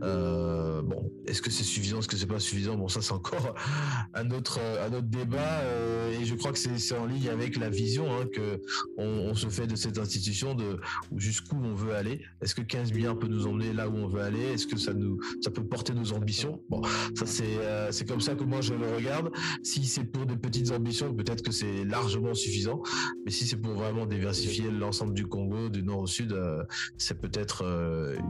[0.00, 2.76] bon, est-ce que c'est suffisant, est-ce que c'est pas suffisant?
[2.76, 3.54] Bon, ça c'est encore
[4.14, 7.70] un autre un autre débat euh, et je crois que c'est en ligne avec la
[7.70, 8.60] vision hein, que
[8.96, 10.78] on, se fait de cette institution de
[11.16, 12.20] jusqu'où on veut aller.
[12.40, 14.40] Est-ce que 15 milliards peut nous emmener là où on veut aller?
[14.40, 16.60] Est-ce que ça nous ça peut porter nos ambitions?
[16.68, 16.82] Bon,
[17.14, 19.30] ça c'est euh, c'est comme ça que moi je le regarde.
[19.62, 22.82] Si c'est pour des petites ambitions, peut-être que c'est largement suffisant.
[23.24, 26.62] Mais si c'est pour vraiment diversifier l'ensemble du Congo du nord au sud, euh,
[26.98, 27.64] c'est peut-être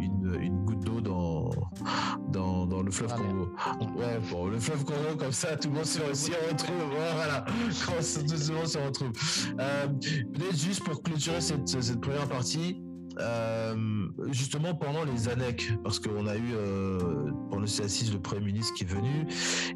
[0.01, 1.51] une, une goutte d'eau dans,
[2.33, 3.49] dans dans le fleuve Congo.
[3.97, 6.77] Ouais, Bon, le fleuve Congo, comme ça, tout le monde s'y retrouve.
[7.15, 9.13] Voilà, tout le monde se retrouve.
[9.61, 12.83] Euh, Peut-être juste pour clôturer cette, cette première partie,
[13.19, 18.47] euh, justement pendant les années, parce qu'on a eu euh, pour le C6 le Premier
[18.47, 19.27] ministre qui est venu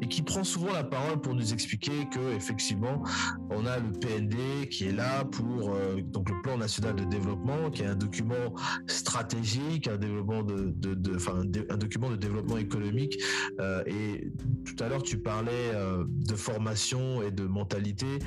[0.01, 3.03] et qui prend souvent la parole pour nous expliquer que effectivement
[3.49, 7.69] on a le PND qui est là pour euh, donc le plan national de développement,
[7.69, 8.53] qui est un document
[8.87, 13.21] stratégique, un développement de, de, de un, document de développement économique.
[13.59, 14.31] Euh, et
[14.65, 15.71] tout à l'heure tu parlais
[16.07, 18.19] de formation et de mentalité.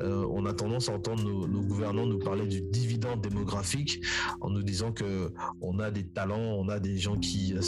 [0.00, 4.00] on a tendance à entendre nos, nos gouvernants nous parler du dividende démographique
[4.40, 7.60] en nous disant que on a des talents, on a des gens qui euh,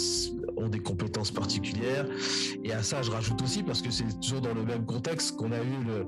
[0.57, 2.07] ont des compétences particulières.
[2.65, 5.53] Et à ça, je rajoute aussi, parce que c'est toujours dans le même contexte qu'on
[5.53, 6.07] a eu le,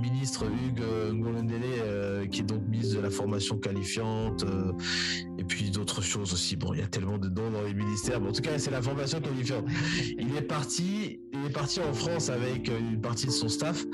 [0.00, 4.72] ministre Hugues Ngolendele, euh, qui est donc ministre de la formation qualifiante, euh,
[5.38, 6.56] et puis d'autres choses aussi.
[6.56, 8.20] Bon, il y a tellement de dons dans les ministères.
[8.20, 9.64] mais en tout cas, c'est la formation qualifiante.
[10.18, 13.84] Il est parti, il est parti en France avec une partie de son staff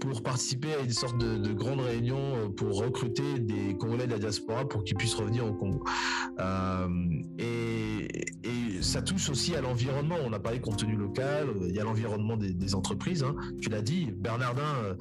[0.00, 4.12] pour participer à une sorte de, de, grande réunion euh, pour recruter des Congolais de
[4.12, 5.84] la diaspora pour qu'ils puissent revenir au Congo.
[6.38, 6.88] Euh,
[7.38, 8.08] et,
[8.80, 10.16] ça touche aussi à l'environnement.
[10.24, 13.22] On a parlé contenu local, il y a l'environnement des, des, entreprises.
[13.22, 13.34] Hein.
[13.60, 14.94] Tu l'as dit, Bernardin, euh,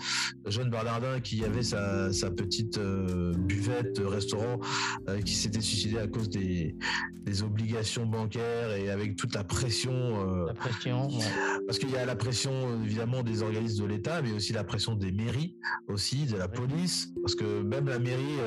[0.45, 4.59] le jeune Bernardin qui avait sa, sa petite euh, buvette restaurant
[5.07, 6.75] euh, qui s'était suicidé à cause des,
[7.23, 10.45] des, obligations bancaires et avec toute la pression.
[10.45, 11.07] la pression.
[11.07, 11.23] Ouais.
[11.67, 14.95] Parce qu'il y a la pression évidemment des organismes de l'État, mais aussi la pression
[14.95, 15.55] des mairies
[15.87, 18.39] aussi, de la police, parce que même la mairie,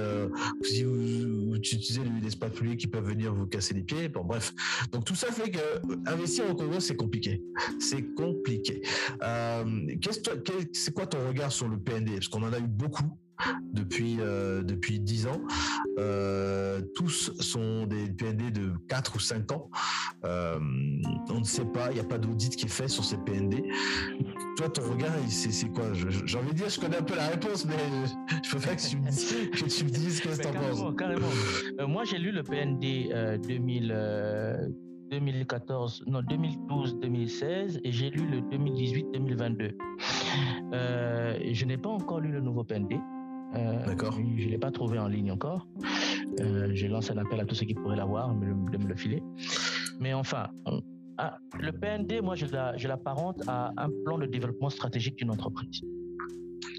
[0.63, 4.09] si vous, utilisez l'espace public, qui peuvent venir vous casser les pieds.
[4.09, 4.53] Bon, bref.
[4.93, 7.43] Donc tout ça fait que investir au Congo, c'est compliqué.
[7.79, 8.83] C'est compliqué.
[9.23, 9.87] Euh,
[10.73, 13.19] c'est quoi ton regard sur le PND Parce qu'on en a eu beaucoup
[13.73, 15.41] depuis euh, depuis 10 ans.
[15.99, 19.71] Euh, tous sont des PND de 4 ou 5 ans.
[20.25, 20.59] Euh,
[21.31, 23.63] on ne sait pas, il n'y a pas d'audit qui est fait sur ces PND.
[24.57, 25.93] toi, ton regard, c'est quoi?
[25.95, 27.75] J'ai envie de dire, je connais un peu la réponse, mais
[28.45, 30.53] je veux pas que tu me dises, que tu me dises ce que tu en
[30.53, 30.97] penses.
[30.97, 31.27] Carrément.
[31.81, 33.93] Euh, moi, j'ai lu le PND 2000,
[35.13, 39.77] 2014, non 2012-2016 et j'ai lu le 2018-2022.
[40.73, 42.95] Euh, je n'ai pas encore lu le nouveau PND.
[43.55, 44.15] Euh, D'accord.
[44.15, 45.69] Je ne l'ai pas trouvé en ligne encore.
[46.41, 49.23] Euh, je lance un appel à tous ceux qui pourraient l'avoir, de me le filer.
[50.01, 50.49] Mais enfin,
[51.19, 55.83] ah, le PND, moi, je l'apparente à un plan de développement stratégique d'une entreprise.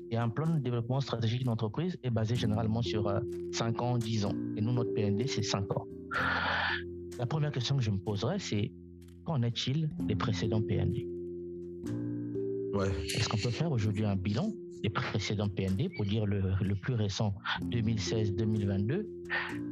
[0.10, 3.14] Et un plan de développement stratégique d'une entreprise est basé généralement sur
[3.52, 4.34] 5 ans, 10 ans.
[4.58, 5.86] Et nous, notre PND, c'est 5 ans.
[7.20, 8.72] La première question que je me poserais, c'est
[9.24, 11.06] qu'en est-il des précédents PND
[12.74, 12.90] ouais.
[13.16, 16.94] Est-ce qu'on peut faire aujourd'hui un bilan des précédents PND pour dire le, le plus
[16.94, 17.34] récent
[17.66, 19.06] 2016-2022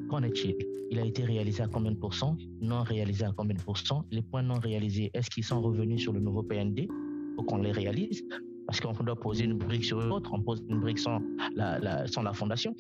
[0.10, 0.56] Qu'en est-il?
[0.90, 2.38] Il a été réalisé à combien de pourcents?
[2.62, 4.06] Non réalisé à combien de pourcents?
[4.12, 6.88] Les points non réalisés, est-ce qu'ils sont revenus sur le nouveau PND
[7.36, 8.24] pour qu'on les réalise
[8.68, 11.20] parce qu'on doit poser une brique sur l'autre, on pose une brique sans
[11.56, 12.74] la, sans la fondation.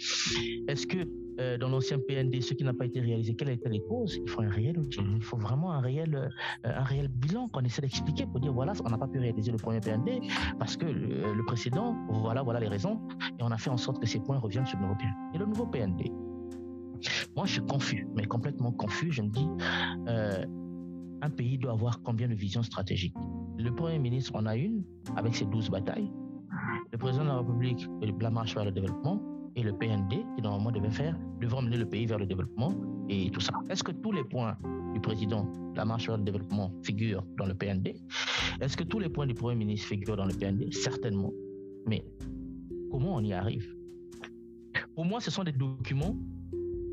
[0.69, 1.05] Est-ce que
[1.41, 4.29] euh, dans l'ancien PND, ce qui n'a pas été réalisé, quelles étaient les causes Il
[4.29, 5.01] faut un réel outil.
[5.01, 5.15] Mhm.
[5.17, 6.29] Il faut vraiment un réel, euh,
[6.63, 9.57] un réel bilan qu'on essaie d'expliquer pour dire voilà, on n'a pas pu réaliser le
[9.57, 10.21] premier PND
[10.59, 13.01] parce que le, précédent, voilà, voilà les raisons,
[13.39, 15.33] et on a fait en sorte que ces points reviennent sur le nouveau PND.
[15.33, 16.11] Et le nouveau PND,
[17.35, 19.11] moi je suis confus, mais complètement confus.
[19.11, 19.47] Je me dis,
[20.07, 20.45] euh,
[21.21, 23.15] un pays doit avoir combien de visions stratégiques?
[23.57, 24.83] Le Premier ministre en a une
[25.15, 26.11] avec ses 12 batailles.
[26.91, 27.87] Le président de la République,
[28.19, 29.21] la marche vers le développement,
[29.55, 32.73] et le PND, qui normalement devait faire, devrait emmener le pays vers le développement
[33.09, 33.53] et tout ça.
[33.69, 34.57] Est-ce que tous les points
[34.93, 37.95] du président, la marche vers le développement, figurent dans le PND
[38.61, 41.31] Est-ce que tous les points du Premier ministre figurent dans le PND Certainement.
[41.87, 42.05] Mais
[42.89, 43.75] comment on y arrive?
[44.95, 46.15] Pour moi, ce sont des documents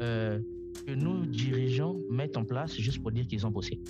[0.01, 0.41] euh,
[0.87, 3.81] que nos dirigeants mettent en place juste pour dire qu'ils ont bossé.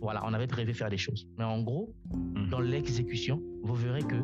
[0.00, 1.26] Voilà, on avait prévu faire des choses.
[1.38, 2.48] Mais en gros, hmm.
[2.50, 4.16] dans l'exécution, vous verrez que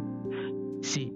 [0.83, 1.11] c'est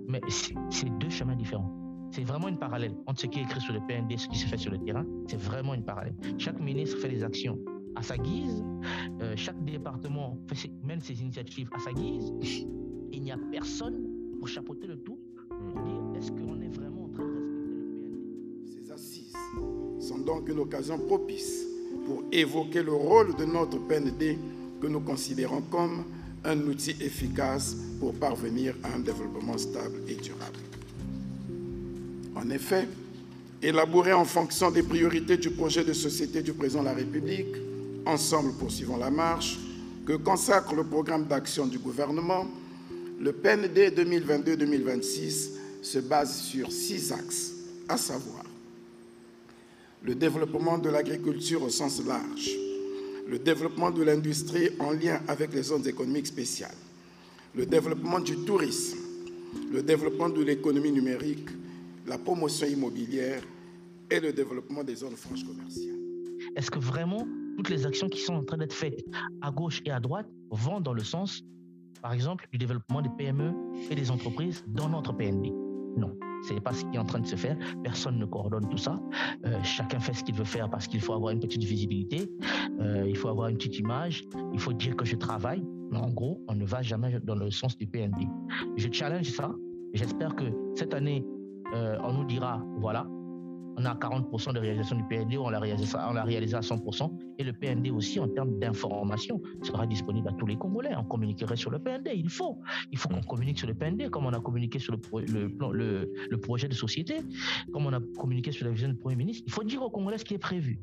[0.98, 1.87] deux chemins différents.
[2.10, 4.38] C'est vraiment une parallèle entre ce qui est écrit sur le PND et ce qui
[4.38, 5.04] se fait sur le terrain.
[5.26, 6.14] C'est vraiment une parallèle.
[6.38, 7.58] Chaque ministre fait des actions
[7.94, 8.64] à sa guise.
[9.20, 10.38] Euh, chaque département
[10.82, 12.32] mène ses initiatives à sa guise.
[13.12, 15.18] Il n'y a personne pour chapeauter le tout
[15.48, 18.86] pour dire est-ce qu'on est vraiment en train de respecter le PND.
[18.86, 19.36] Ces assises
[20.00, 21.66] sont donc une occasion propice
[22.06, 24.38] pour évoquer le rôle de notre PND
[24.80, 26.04] que nous considérons comme
[26.44, 30.67] un outil efficace pour parvenir à un développement stable et durable.
[32.40, 32.86] En effet,
[33.62, 37.56] élaboré en fonction des priorités du projet de société du président de la République,
[38.06, 39.58] ensemble poursuivant la marche,
[40.06, 42.46] que consacre le programme d'action du gouvernement,
[43.20, 45.48] le PND 2022-2026
[45.82, 47.52] se base sur six axes,
[47.88, 48.44] à savoir
[50.04, 52.50] le développement de l'agriculture au sens large,
[53.26, 56.70] le développement de l'industrie en lien avec les zones économiques spéciales,
[57.56, 58.98] le développement du tourisme,
[59.72, 61.48] le développement de l'économie numérique,
[62.08, 63.42] la promotion immobilière
[64.10, 65.96] et le développement des zones franches commerciales.
[66.56, 69.04] Est-ce que vraiment toutes les actions qui sont en train d'être faites
[69.42, 71.42] à gauche et à droite vont dans le sens,
[72.00, 73.52] par exemple, du développement des PME
[73.90, 75.52] et des entreprises dans notre PND
[75.96, 76.16] Non.
[76.46, 77.58] Ce n'est pas ce qui est en train de se faire.
[77.82, 78.96] Personne ne coordonne tout ça.
[79.44, 82.30] Euh, chacun fait ce qu'il veut faire parce qu'il faut avoir une petite visibilité.
[82.80, 84.24] Euh, il faut avoir une petite image.
[84.52, 85.64] Il faut dire que je travaille.
[85.90, 88.28] Mais en gros, on ne va jamais dans le sens du PND.
[88.76, 89.52] Je challenge ça.
[89.94, 90.44] J'espère que
[90.76, 91.24] cette année,
[91.74, 93.06] euh, on nous dira, voilà,
[93.78, 97.10] on a 40% de réalisation du PND, on l'a réalisé, on l'a réalisé à 100%,
[97.38, 100.90] et le PND aussi, en termes d'information, sera disponible à tous les Congolais.
[100.96, 102.58] On communiquerait sur le PND, il faut.
[102.90, 106.40] Il faut qu'on communique sur le PND, comme on a communiqué sur le, le, le,
[106.40, 107.20] projet de société,
[107.72, 109.44] comme on a communiqué sur la vision du Premier ministre.
[109.46, 110.80] Il faut dire aux Congolais ce qui est prévu.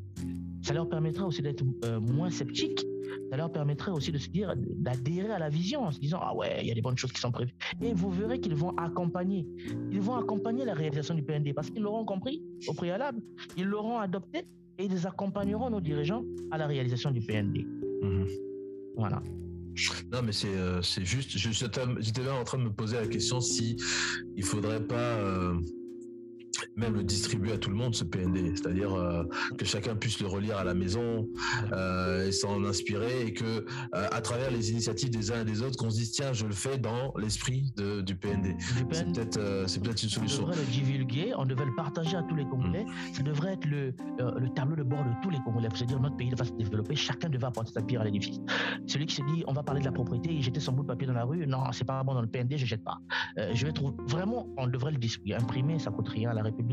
[0.62, 2.86] Ça leur permettra aussi d'être euh, moins sceptiques
[3.30, 6.36] ça leur permettrait aussi de se dire, d'adhérer à la vision en se disant, ah
[6.36, 7.56] ouais, il y a des bonnes choses qui sont prévues.
[7.82, 9.46] Et vous verrez qu'ils vont accompagner,
[9.92, 13.22] ils vont accompagner la réalisation du PND parce qu'ils l'auront compris au préalable,
[13.58, 17.66] ils l'auront adopté et ils accompagneront nos dirigeants à la réalisation du PND.
[18.02, 18.28] Mhm.
[18.98, 19.22] Voilà.
[20.12, 23.76] Non, mais c'est euh, juste, j'étais là en train de me poser la question si
[24.36, 25.60] il faudrait pas euh,
[26.78, 29.24] même le distribuer à tout le monde ce PND, c'est-à-dire euh,
[29.58, 31.28] que chacun puisse le relire à la maison
[31.72, 35.62] euh, et s'en inspirer et que euh, à travers les initiatives des uns et des
[35.62, 38.56] autres qu'on se dise tiens je le fais dans l'esprit du PND.
[38.60, 40.44] C'est peut-être c'est peut-être une solution.
[40.44, 42.84] On devrait le divulguer, on devrait le partager à tous les Congolais.
[42.84, 43.14] Mm.
[43.14, 45.70] Ça devrait être le, le tableau de bord de tous les Congolais.
[45.74, 48.40] C'est-à-dire notre pays va se développer, chacun devrait apporter sa pierre à l'édifice.
[48.86, 50.88] Celui qui se dit on va parler de la propriété et jeter son bout de
[50.88, 53.00] papier dans la rue, non c'est pas bon dans le PND, je jette pas.
[53.54, 56.65] je vais trouver vraiment on devrait le distribuer, imprimer, ça coûte rien à la République,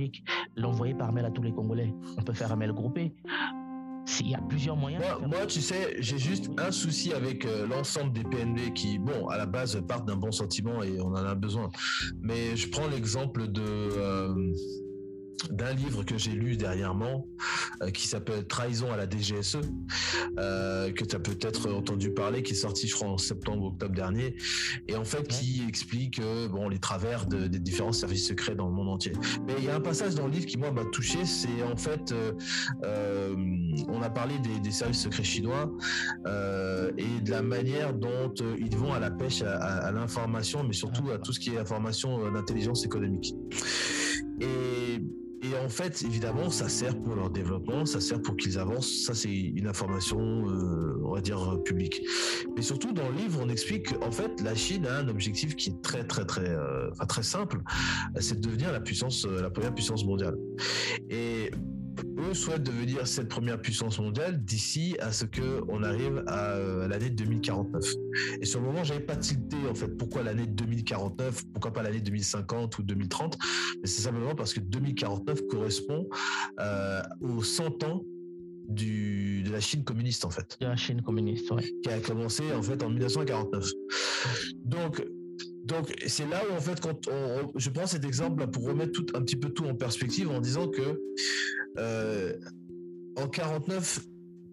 [0.57, 1.93] l'envoyer par mail à tous les Congolais.
[2.19, 3.13] On peut faire un mail groupé.
[4.21, 5.03] il y a plusieurs moyens.
[5.27, 9.37] Moi, tu sais, j'ai juste un souci avec euh, l'ensemble des PND qui, bon, à
[9.37, 11.71] la base, partent d'un bon sentiment et on en a besoin.
[12.21, 13.63] Mais je prends l'exemple de.
[13.63, 14.53] Euh,
[15.51, 17.27] d'un livre que j'ai lu dernièrement
[17.83, 19.61] euh, qui s'appelle Trahison à la DGSE,
[20.39, 23.95] euh, que tu as peut-être entendu parler, qui est sorti, je crois, en septembre, octobre
[23.95, 24.37] dernier,
[24.89, 28.73] et en fait qui explique euh, bon, les travers des différents services secrets dans le
[28.73, 29.13] monde entier.
[29.47, 31.77] Mais il y a un passage dans le livre qui, moi, m'a touché, c'est en
[31.77, 32.15] fait,
[32.83, 35.71] on a parlé des, services secrets chinois
[36.27, 41.19] et de la manière dont ils vont à la pêche à l'information, mais surtout à
[41.19, 43.35] tout ce qui est information d'intelligence économique.
[44.41, 45.03] Et
[45.43, 49.05] et en fait, évidemment, ça sert pour leur développement, ça sert pour qu'ils avancent.
[49.05, 52.03] Ça, c'est une information, euh, on va dire, publique.
[52.55, 55.71] Mais surtout, dans le livre, on explique qu'en fait, la Chine a un objectif qui
[55.71, 57.61] est très, très, très, euh, très simple.
[58.21, 60.37] C'est de devenir la puissance, euh, la première puissance mondiale.
[61.11, 61.51] Et
[62.19, 66.89] eux souhaitent devenir cette première puissance mondiale d'ici à ce que on arrive à, euh,
[66.89, 67.85] l'année 2049.
[68.41, 72.01] Et sur le moment, j'avais pas tilté en fait pourquoi l'année 2049, pourquoi pas l'année
[72.01, 73.39] 2050 ou 2030,
[73.81, 76.09] mais c'est simplement parce que 2049 correspond
[76.61, 78.05] euh, aux 100 ans
[78.69, 80.57] du, de la Chine communiste en fait.
[80.61, 81.75] De la Chine communiste, oui.
[81.83, 83.71] Qui a commencé en fait en 1949.
[84.65, 85.05] Donc
[85.65, 87.09] donc c'est là où en fait quand
[87.55, 90.69] je prends cet exemple pour remettre tout un petit peu tout en perspective en disant
[90.69, 91.01] que
[91.79, 92.35] euh,
[93.17, 94.01] en 49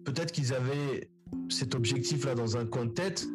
[0.04, 1.10] peut-être qu'ils avaient
[1.48, 3.26] cet objectif-là dans un coin de tête,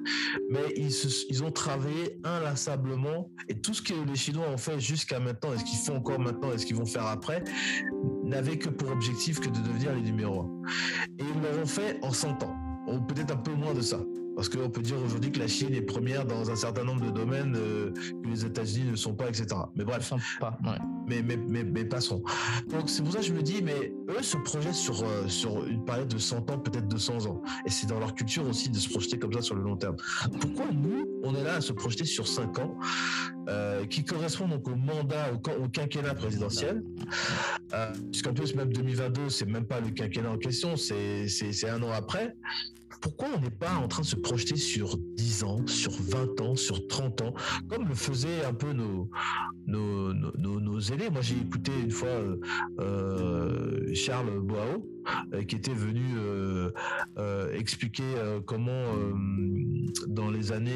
[0.50, 5.54] mais ils, ont travaillé inlassablement et tout ce que les Chinois ont fait jusqu'à maintenant
[5.54, 7.44] et ce qu'ils font encore maintenant et ce qu'ils vont faire après
[8.24, 11.20] n'avait que pour objectif que de devenir les numéros 1.
[11.20, 12.56] Et ils l'ont fait en 100 ans,
[12.88, 14.02] ou peut-être un peu moins de ça.
[14.36, 17.12] Parce qu'on peut dire aujourd'hui que la Chine est première dans un certain nombre de
[17.12, 19.48] domaines euh, que les États-Unis ne sont pas, etc.
[19.76, 20.14] Mais bref.
[20.40, 20.58] Pas,
[21.08, 22.22] mais, mais, mais, mais, passons.
[22.70, 25.66] Donc c'est pour ça que je me dis, mais eux se projettent sur, euh, sur
[25.66, 27.42] une période de 100 ans, peut-être 200 ans.
[27.66, 29.96] Et c'est dans leur culture aussi de se projeter comme ça sur le long terme.
[30.42, 32.78] Pourquoi nous, on est là à se projeter sur 5 ans,
[33.48, 36.84] euh, qui correspond donc au mandat, au, quinquennat présidentiel?
[38.12, 42.36] Puisqu'en plus, même 2022, c'est même pas le quinquennat en question, c'est un an après
[43.06, 46.56] pourquoi on n'est pas en train de se projeter sur 10 ans, sur 20 ans,
[46.56, 47.34] sur 30 ans,
[47.70, 49.12] comme le faisaient un peu nos,
[49.68, 51.12] nos, aînés?
[51.12, 52.40] Moi, j'ai écouté une fois euh,
[52.80, 54.84] euh Charles Boao,
[55.48, 56.72] qui était venu euh,
[57.18, 58.04] euh, expliquer
[58.46, 58.86] comment
[60.08, 60.72] dans les années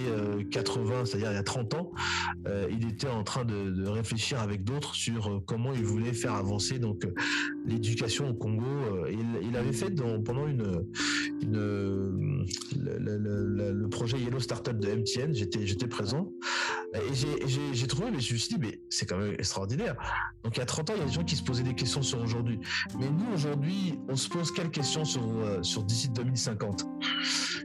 [0.51, 1.91] 80, c'est-à-dire il y a 30 ans,
[2.69, 7.07] il était en train de, réfléchir avec d'autres sur comment il voulait faire avancer donc
[7.65, 9.07] l'éducation au Congo.
[9.41, 10.85] Il, avait fait pendant une,
[11.41, 12.45] une
[12.77, 16.31] le, projet Yellow Startup de MTN, j'étais j'étais présent
[16.93, 17.13] et
[17.73, 19.95] j'ai trouvé, mais je me suis dit, mais c'est quand même extraordinaire.
[20.43, 21.75] Donc il y a 30 ans, il y a des gens qui se posaient des
[21.75, 22.59] questions sur aujourd'hui.
[22.99, 26.85] Mais nous, aujourd'hui, on se pose quelles questions sur, euh, sur d'ici 2050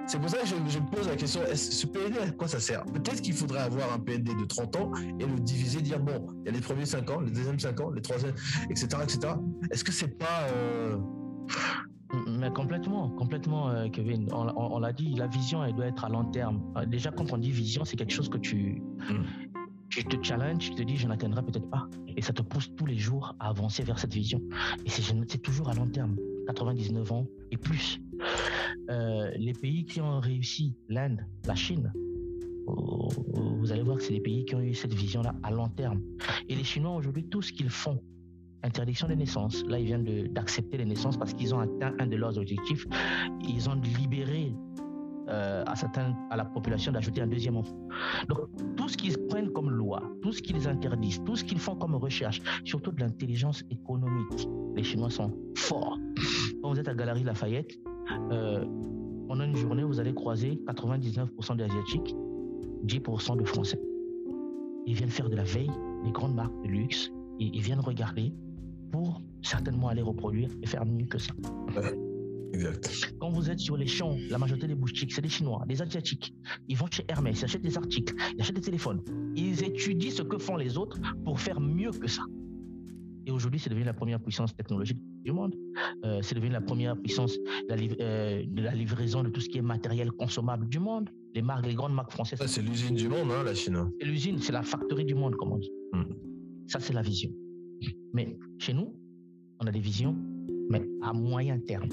[0.07, 2.61] C'est pour ça que je, me pose la question, est ce PND, à quoi ça
[2.61, 2.85] sert?
[2.87, 6.47] Peut-être qu'il faudrait avoir un PND de 30 ans et le diviser, dire, bon, il
[6.47, 8.35] y a les premiers 5 ans, les deuxièmes 5 ans, les troisièmes,
[8.71, 8.89] etc.
[9.03, 9.35] etc.
[9.71, 10.49] Est-ce que c'est pas...
[10.55, 10.97] Euh,
[12.29, 14.29] mais complètement, complètement, euh, Kevin.
[14.33, 16.63] On, l'a dit, la vision, elle doit être à long terme.
[16.87, 19.55] Déjà, quand on dit vision, c'est quelque chose que tu, mm
[19.95, 21.87] tu te challenge, tu te dis je n'atteindrai peut-être pas.
[22.17, 24.41] Et ça te pousse tous les jours à avancer vers cette vision.
[24.85, 26.17] Et c'est toujours à long terme,
[26.47, 28.01] 99 ans et plus.
[28.91, 31.93] Euh, les pays qui ont réussi, l'Inde, la Chine,
[32.67, 36.01] vous allez voir que c'est des pays qui ont eu cette vision-là à long terme.
[36.49, 37.99] Et les Chinois aujourd'hui, tout ce qu'ils font,
[38.63, 42.17] interdiction des naissances, là ils viennent d'accepter les naissances parce qu'ils ont atteint un de
[42.17, 42.87] leurs objectifs,
[43.47, 44.53] ils ont libéré
[45.29, 47.77] euh, à, la population d'ajouter un deuxième enfant.
[48.29, 48.39] Donc,
[48.77, 51.95] tout ce qu'ils prennent comme loi, tout ce qu'ils interdisent, tout ce qu'ils font comme
[51.95, 55.99] recherche, surtout de l'intelligence économique, les Chinois sont forts.
[56.63, 57.79] Quand vous êtes à Galerie Lafayette,
[58.33, 58.65] euh,
[59.29, 62.15] pendant une journée, vous allez croiser 99% d'Asiatiques,
[62.87, 63.81] 10% de Français.
[64.87, 65.71] Ils viennent faire de la veille,
[66.05, 67.11] les grandes marques de luxe,
[67.41, 68.35] et ils viennent regarder
[68.93, 71.33] pour certainement aller reproduire et faire mieux que ça.
[73.19, 76.35] Quand vous êtes sur les champs, la majorité des boutiques, c'est des Chinois, des Asiatiques.
[76.69, 79.03] Ils vont chez Hermès, ils achètent des articles, ils achètent des téléphones.
[79.37, 82.23] Ils étudient ce que font les autres pour faire mieux que ça.
[83.27, 85.55] Et aujourd'hui, c'est devenu la première puissance technologique du monde.
[86.05, 87.39] Euh, c'est devenu la première puissance
[87.71, 91.09] euh, de la, livraison de tout ce qui est matériel consommable du monde.
[91.35, 92.39] Les marques, les grandes marques françaises.
[92.47, 93.91] c'est l'usine du monde, hein, la Chine.
[93.99, 95.73] C'est l'usine, c'est la factory du monde, comme on dit.
[95.93, 96.05] Hmm.
[96.67, 97.31] Ça, c'est la vision.
[98.13, 98.95] Mais chez nous,
[99.61, 100.15] on a des visions,
[100.69, 101.89] mais à moyen terme.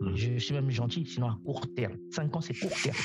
[0.00, 0.14] Hmm.
[0.14, 1.94] Je suis même gentil, sinon à court terme.
[2.10, 2.96] Cinq ans, c'est court terme.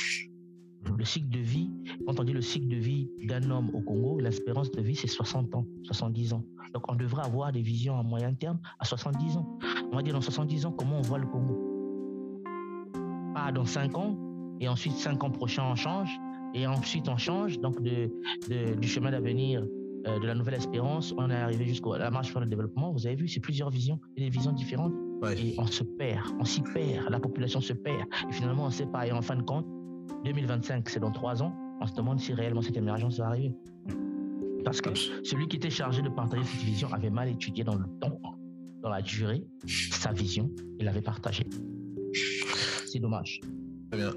[0.97, 1.71] Le cycle de vie,
[2.05, 5.07] quand on dit le cycle de vie d'un homme au Congo, l'espérance de vie, c'est
[5.07, 6.43] 60 ans, 70 ans.
[6.73, 9.57] Donc, on devrait avoir des visions à moyen terme à 70 ans.
[9.91, 11.57] On va dire dans 70 ans, comment on voit le Congo?
[13.33, 14.17] Pas dans 5 ans,
[14.59, 16.09] et ensuite 5 ans prochains, on change,
[16.53, 17.59] et ensuite on change.
[17.59, 18.09] Donc, de,
[18.75, 19.63] du chemin d'avenir
[20.07, 22.91] euh, de la nouvelle espérance, on est arrivé jusqu'à la marche vers le développement.
[22.91, 24.93] Vous avez vu, c'est plusieurs visions, et des visions différentes.
[25.31, 28.05] Et on se perd, on s'y perd, la population se perd.
[28.29, 29.07] Et finalement, on ne sait pas.
[29.07, 29.65] Et en fin de compte,
[30.25, 33.53] 2025, c'est dans trois ans, on se demande si réellement cette émergence va arriver.
[34.63, 37.85] Parce que celui qui était chargé de partager cette vision avait mal étudié dans le
[37.99, 38.19] temps,
[38.81, 40.49] dans la durée, sa vision,
[40.79, 41.45] il l'avait partagée.
[42.85, 43.41] C'est dommage.
[43.93, 44.15] Très bien.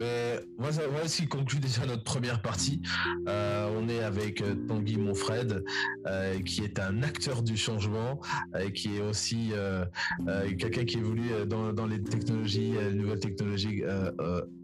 [0.00, 0.40] Mais
[1.08, 2.82] qui conclut déjà notre première partie.
[3.26, 5.64] Euh, on est avec euh, Tanguy Monfred,
[6.06, 8.20] euh, qui est un acteur du changement,
[8.60, 9.52] et qui est aussi
[10.58, 13.82] quelqu'un qui évolue dans, les technologies, les nouvelles technologies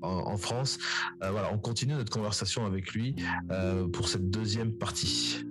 [0.02, 0.78] en, en, France.
[1.20, 3.16] voilà, on continue notre conversation avec lui
[3.94, 5.42] pour cette deuxième partie.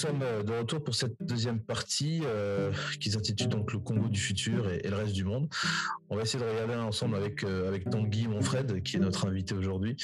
[0.00, 4.18] Sommes euh, de retour pour cette deuxième partie euh, qui s'intitule donc le Congo du
[4.18, 5.48] futur et, le reste du monde.
[6.08, 9.54] On va essayer de regarder ensemble avec euh, avec Tanguy Monfred qui est notre invité
[9.54, 9.96] aujourd'hui.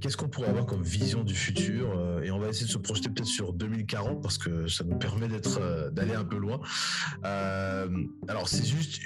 [0.00, 3.08] Qu'est-ce qu'on pourrait avoir comme vision du futur Et on va essayer de se projeter
[3.08, 6.60] peut-être sur 2040 parce que ça nous permet d'être d'aller un peu loin.
[7.22, 9.00] alors c'est juste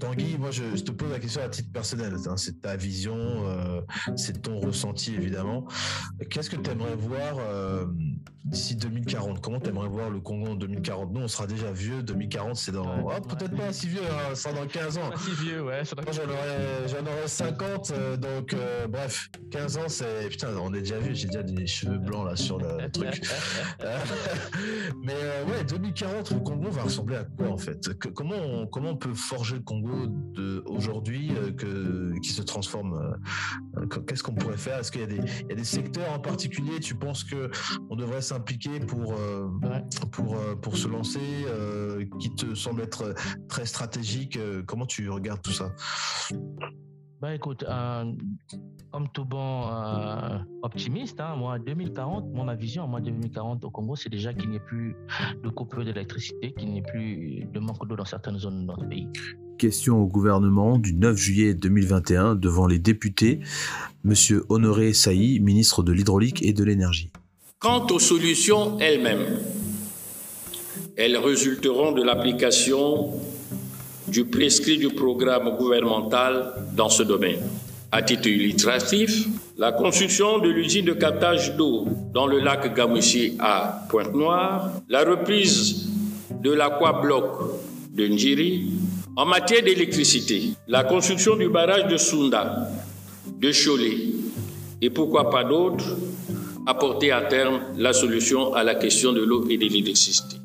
[0.00, 2.14] Tanguy, moi je, te pose la question à titre personnel.
[2.26, 2.36] Hein.
[2.36, 3.44] c'est ta vision,
[4.16, 5.66] c'est ton ressenti évidemment.
[6.30, 7.36] Qu'est-ce que tu aimerais voir
[8.44, 12.02] d'ici 2040 Comment t'aimerais voir le Congo en 2040 Nous, on sera déjà vieux.
[12.02, 13.00] 2040, c'est dans.
[13.04, 15.10] oh, peut-être pas si vieux, hein, ça dans 15 ans.
[15.10, 15.82] Pas si vieux, ouais.
[15.96, 20.13] Moi, j'en aurais, 50, euh, donc euh, bref, 15 ans, c'est.
[20.28, 23.22] Putain, on est déjà vieux, j'ai déjà des cheveux blancs là sur le truc.
[25.02, 27.90] Mais euh, ouais, 2040, le Congo va ressembler à quoi en fait?
[28.14, 33.16] Comment, on, comment on peut forger le Congo d'aujourd'hui que, qui se transforme
[34.06, 34.78] Qu'est-ce qu'on pourrait faire?
[34.78, 37.50] Est-ce qu'il y, y, a des secteurs en particulier Tu penses que
[37.90, 39.48] on devrait s'impliquer pour, euh,
[40.12, 43.14] pour, euh, pour se lancer, euh, qui te semble être
[43.48, 45.72] très stratégique Comment tu regardes tout ça?
[47.24, 47.64] Bah écoute,
[48.92, 49.62] comme tout bon
[50.62, 54.56] optimiste, hein, moi 2040, moi ma vision, moi 2040 au Congo, c'est déjà qu'il n'y
[54.56, 54.94] ait plus
[55.42, 58.86] de coupure d'électricité, qu'il n'y ait plus de manque d'eau dans certaines zones de notre
[58.86, 59.08] pays.
[59.56, 63.40] Question au gouvernement du 9 juillet 2021 devant les députés,
[64.02, 67.10] Monsieur Honoré Sailly, ministre de l'Hydraulique et de l'Énergie.
[67.58, 69.38] Quant aux solutions elles-mêmes,
[70.98, 73.14] elles résulteront de l'application
[74.08, 77.40] du prescrit du programme gouvernemental dans ce domaine.
[77.90, 79.26] À titre illustratif,
[79.56, 85.88] la construction de l'usine de captage d'eau dans le lac Gamoussi à Pointe-Noire, la reprise
[86.42, 87.24] de l'aquabloc
[87.92, 88.70] de Njiri,
[89.16, 92.68] en matière d'électricité, la construction du barrage de Sunda,
[93.40, 94.08] de Cholet
[94.82, 95.96] et pourquoi pas d'autres
[96.66, 100.36] apporter à terme la solution à la question de l'eau et de l'électricité.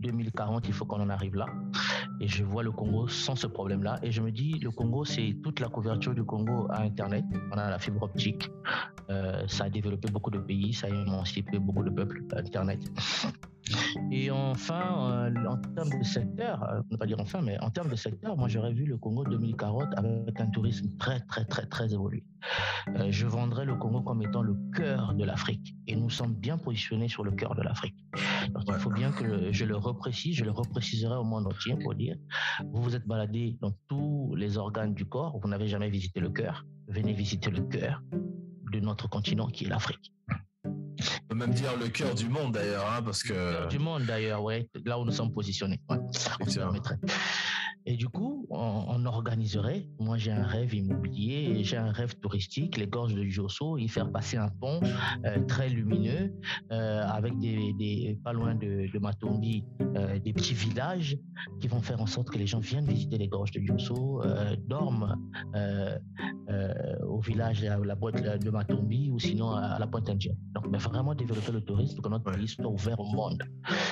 [0.00, 1.46] 2040, euh, il faut qu'on en arrive là.
[2.20, 3.98] Et je vois le Congo sans ce problème-là.
[4.02, 7.24] Et je me dis, le Congo, c'est toute la couverture du Congo à Internet.
[7.52, 8.50] On a la fibre optique.
[9.10, 12.80] Euh, ça a développé beaucoup de pays, ça a émancipé beaucoup de peuples, Internet.
[14.10, 17.88] Et enfin, euh, en termes de secteur, euh, ne pas dire enfin, mais en termes
[17.88, 21.92] de secteur, moi j'aurais vu le Congo 2040 avec un tourisme très très très très
[21.92, 22.24] évolué.
[22.96, 25.74] Euh, je vendrais le Congo comme étant le cœur de l'Afrique.
[25.86, 27.96] Et nous sommes bien positionnés sur le cœur de l'Afrique.
[28.50, 31.94] Donc il faut bien que je le reprécise, je le repréciserai au monde entier pour
[31.94, 32.16] dire,
[32.72, 36.30] vous vous êtes baladé dans tous les organes du corps, vous n'avez jamais visité le
[36.30, 36.64] cœur.
[36.88, 38.02] Venez visiter le cœur
[38.72, 40.12] de notre continent qui est l'Afrique.
[41.24, 43.32] On peut même dire le cœur du monde d'ailleurs, hein, parce que.
[43.32, 45.80] Le cœur du monde d'ailleurs, ouais, là où nous sommes positionnés.
[45.88, 45.98] Ouais,
[46.40, 46.98] on se permettrait.
[47.86, 49.86] Et du coup, on, organiserait.
[50.00, 54.10] Moi, j'ai un rêve immobilier, j'ai un rêve touristique, les gorges de Josso, y faire
[54.10, 54.80] passer un pont
[55.26, 56.32] euh, très lumineux
[56.72, 61.18] euh, avec des, des, pas loin de, de Matombi, euh, des petits villages
[61.60, 64.22] qui vont faire en sorte que les gens viennent visiter les gorges de Josso,
[64.66, 65.16] dorment
[67.06, 70.38] au village à la boîte de Matombi ou sinon à la pointe indienne.
[70.54, 73.42] Donc, mais vraiment développer le tourisme pour que notre pays soit ouvert au monde.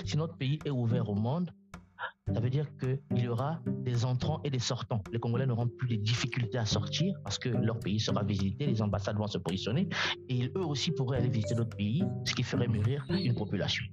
[0.05, 1.51] Si notre pays est ouvert au monde,
[2.33, 5.03] ça veut dire qu'il y aura des entrants et des sortants.
[5.13, 8.81] Les Congolais n'auront plus de difficultés à sortir parce que leur pays sera visité, les
[8.83, 9.89] ambassades vont se positionner
[10.29, 13.85] et eux aussi pourraient aller visiter d'autres pays, ce qui ferait mûrir une population.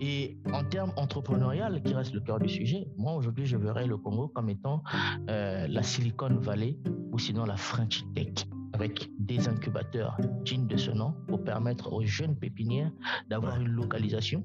[0.00, 3.96] Et en termes entrepreneurial, qui reste le cœur du sujet, moi aujourd'hui je verrais le
[3.96, 4.82] Congo comme étant
[5.30, 6.78] euh, la Silicon Valley
[7.12, 8.46] ou sinon la French Tech
[8.78, 12.92] avec des incubateurs dignes de ce nom pour permettre aux jeunes pépinières
[13.28, 14.44] d'avoir une localisation.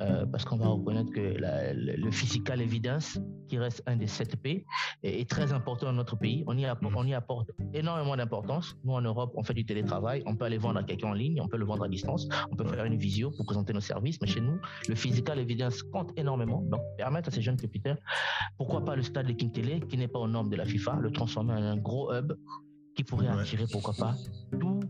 [0.00, 4.64] Euh, parce qu'on va reconnaître que le, physical evidence, qui reste un des 7 P,
[5.02, 6.44] est, très important dans notre pays.
[6.46, 8.74] On y, apporte, on y apporte énormément d'importance.
[8.84, 10.22] Nous, en Europe, on fait du télétravail.
[10.24, 12.56] On peut aller vendre à quelqu'un en ligne, on peut le vendre à distance, on
[12.56, 14.18] peut faire une visio pour présenter nos services.
[14.22, 14.58] Mais chez nous,
[14.88, 16.62] le physical evidence compte énormément.
[16.62, 17.98] Donc, permettre à ces jeunes pépinières,
[18.56, 21.10] pourquoi pas le stade de Télé, qui n'est pas aux normes de la FIFA, le
[21.12, 22.32] transformer en un gros hub
[22.98, 24.16] qui pourrait attirer, pourquoi pas,
[24.58, 24.80] tout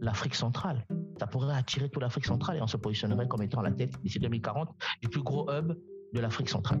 [0.00, 0.86] l'Afrique centrale.
[1.18, 4.00] Ça pourrait attirer toute l'Afrique centrale et on se positionnerait comme étant à la tête
[4.04, 4.68] d'ici 2040
[5.02, 5.76] du plus gros hub
[6.12, 6.80] de l'Afrique centrale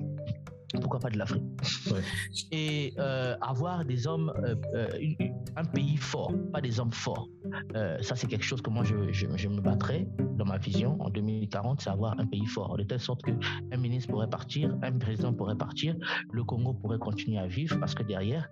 [0.80, 1.42] pourquoi pas de l'Afrique.
[2.52, 7.28] Et euh, avoir des hommes, euh, euh, un pays fort, pas des hommes forts.
[8.00, 11.80] Ça, c'est quelque chose que moi, je, je, me battrais dans ma vision en 2040,
[11.80, 15.56] c'est avoir un pays fort, de telle sorte qu'un ministre pourrait partir, un président pourrait
[15.56, 15.96] partir,
[16.32, 18.48] le Congo pourrait continuer à vivre parce que derrière,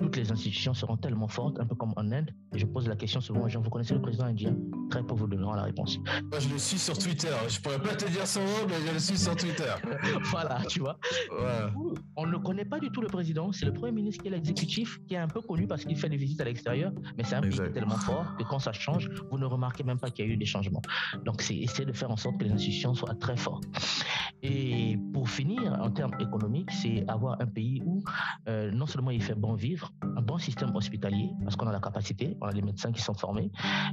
[0.00, 2.30] toutes les institutions seront tellement fortes, un peu comme en Inde.
[2.54, 4.54] Et je pose la question souvent aux gens, vous connaissez le président indien?
[4.90, 5.98] Très peu vous donneront la réponse.
[6.30, 7.34] Moi, je le suis sur Twitter.
[7.48, 9.72] Je pourrais pas te dire son nom, mais je le suis sur Twitter.
[10.24, 10.98] voilà, tu vois.
[12.16, 13.50] On ne connaît pas du tout le président.
[13.52, 16.08] C'est le premier ministre qui est l'exécutif, qui est un peu connu parce qu'il fait
[16.08, 16.92] des visites à l'extérieur.
[17.16, 20.10] Mais c'est un pays tellement fort que quand ça change, vous ne remarquez même pas
[20.10, 20.82] qu'il y a eu des changements.
[21.24, 23.64] Donc, c'est essayer de faire en sorte que les institutions soient très fortes.
[24.42, 28.02] Et pour finir, en termes économiques, c'est avoir un pays où
[28.48, 31.80] euh, non seulement il fait bon vivre, un bon système hospitalier, parce qu'on a la
[31.80, 33.50] capacité, on a des médecins qui sont formés,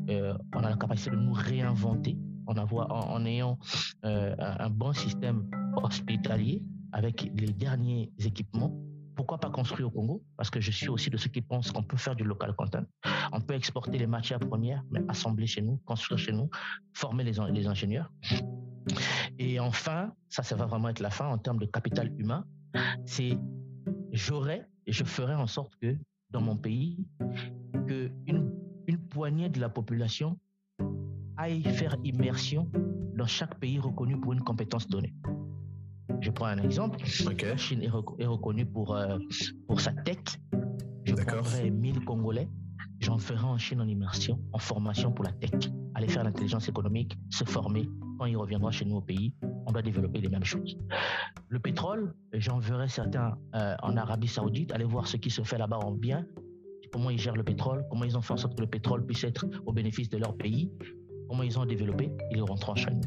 [0.10, 2.18] euh, on a la capacité de nous réinventer
[2.48, 3.58] en, ayant
[4.06, 6.62] euh, un bon système hospitalier
[6.92, 8.74] avec les derniers équipements.
[9.16, 10.24] Pourquoi pas construire au Congo?
[10.38, 12.84] Parce que je suis aussi de ceux qui pensent qu'on peut faire du local content.
[13.32, 16.49] On peut exporter les matières premières, mais assembler chez nous, construire chez nous,
[16.93, 18.12] former les, ingénieurs.
[19.38, 22.45] Et enfin, ça, ça va vraiment être la fin en termes de capital humain.
[23.05, 23.38] C'est
[24.12, 25.97] j'aurais et je ferai en sorte que
[26.30, 27.05] dans mon pays,
[27.88, 28.53] que une,
[28.88, 30.39] une poignée de la population
[31.38, 32.70] aille faire immersion
[33.16, 35.14] dans chaque pays reconnu pour une compétence donnée.
[36.22, 37.00] Je prends un exemple.
[37.42, 39.18] La Chine est, reconnue pour, euh,
[39.68, 40.20] pour sa tech.
[41.04, 42.48] Je prendrai 1000 Congolais,
[43.00, 45.72] j'en ferai en Chine en immersion, en formation pour la tech.
[45.96, 47.90] Aller faire l'intelligence économique, se former.
[48.20, 49.34] Quand il reviendra chez nous au pays,
[49.66, 50.78] on doit développer les mêmes choses.
[51.50, 55.80] Le pétrole, j'enverrai certains euh, en Arabie Saoudite, aller voir ce qui se fait là-bas
[55.80, 56.24] en bien,
[56.92, 59.24] comment ils gèrent le pétrole, comment ils ont fait en sorte que le pétrole puisse
[59.24, 60.72] être au bénéfice de leur pays,
[61.28, 63.02] comment ils ont développé, ils rentrent en Chine.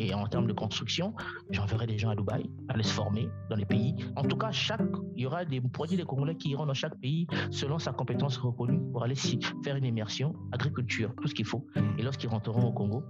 [0.00, 1.14] Et en termes de construction,
[1.50, 3.94] j'enverrai des gens à Dubaï, aller se former dans les pays.
[4.16, 4.80] En tout cas, chaque,
[5.14, 8.38] il y aura des produits des Congolais qui iront dans chaque pays selon sa compétence
[8.38, 9.14] reconnue pour aller
[9.62, 11.66] faire une immersion, agriculture, tout ce qu'il faut.
[11.98, 13.04] Et lorsqu'ils rentreront au Congo,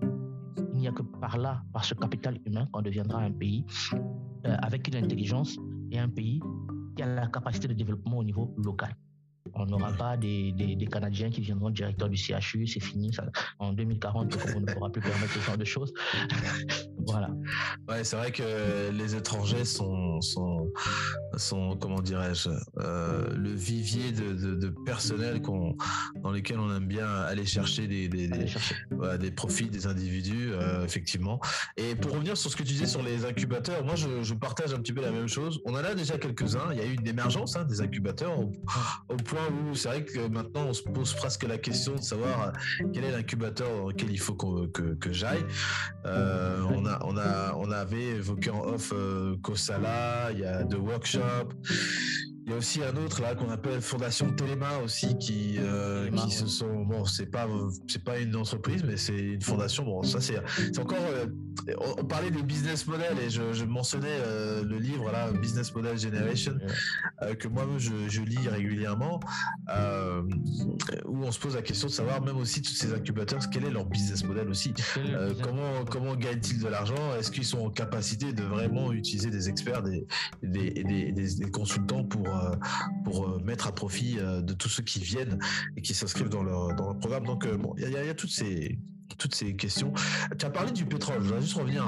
[0.73, 3.65] il n'y a que par là, par ce capital humain, qu'on deviendra un pays
[3.95, 5.57] euh, avec une intelligence
[5.93, 6.41] et un pays
[6.97, 8.97] qui a la capacité de développement au niveau local.
[9.55, 13.13] On n'aura pas des, des, Canadiens qui viendront directeur du CHU, c'est fini.
[13.13, 13.25] Ça,
[13.59, 15.93] en 2040, on ne pourra plus permettre ce genre de choses.
[17.07, 17.31] voilà.
[17.89, 20.71] Ouais, c'est vrai que les étrangers sont, sont,
[21.37, 25.41] sont comment dirais-je, euh, le vivier de, de, personnel
[26.23, 31.41] dans lesquels on aime bien aller chercher des, des, des, profits des individus, euh, effectivement.
[31.77, 34.73] Et pour revenir sur ce que tu disais sur les incubateurs, moi je, je, partage
[34.73, 35.61] un petit peu la même chose.
[35.65, 36.73] On en a déjà quelques-uns.
[36.73, 38.53] Il y a eu une émergence hein, des incubateurs au,
[39.09, 42.53] au point où c'est vrai que maintenant on se pose presque la question de savoir
[42.93, 45.45] quel est l'incubateur dans lequel il faut que, j'aille.
[46.07, 50.65] Euh, on, a, on, a, on avait évoqué en off euh, Kosala, il y a
[50.65, 51.49] The Workshop,
[52.47, 56.31] il y a aussi un autre là qu'on appelle Fondation Téléma aussi qui euh, qui
[56.31, 57.47] se sont bon c'est pas
[57.87, 59.85] c'est pas une entreprise mais c'est une fondation.
[59.85, 61.27] Bon ça c'est c'est encore euh,
[61.99, 65.99] on, parlait de business model et je, je mentionnais euh, le livre là Business Model
[65.99, 66.55] Generation
[67.39, 69.21] que moi-même je, je, lis régulièrement
[71.05, 73.71] où on se pose la question de savoir même aussi tous ces incubateurs quel est
[73.71, 74.73] leur business model aussi
[75.43, 77.15] comment comment gagnent-ils de l'argent?
[77.19, 80.07] Est-ce qu'ils sont en capacité de vraiment utiliser des experts des
[80.43, 82.57] des, des, des consultants pour euh,
[83.05, 85.39] pour euh, mettre à profit euh, de tous ceux qui viennent
[85.77, 87.25] et qui s'inscrivent dans leur, dans le programme.
[87.25, 88.79] Donc, bon, il y, a, toutes ces
[89.19, 89.93] toutes ces questions.
[90.39, 91.85] Tu as parlé du pétrole, je voudrais juste revenir,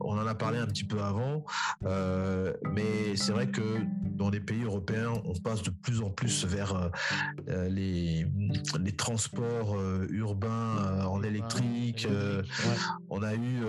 [0.00, 1.44] on en a parlé un petit peu avant,
[1.82, 3.62] mais c'est vrai que
[4.02, 6.90] dans les pays européens, on passe de plus en plus vers
[7.46, 8.26] les,
[8.80, 9.76] les transports
[10.10, 12.08] urbains en électrique.
[13.10, 13.64] on a eu,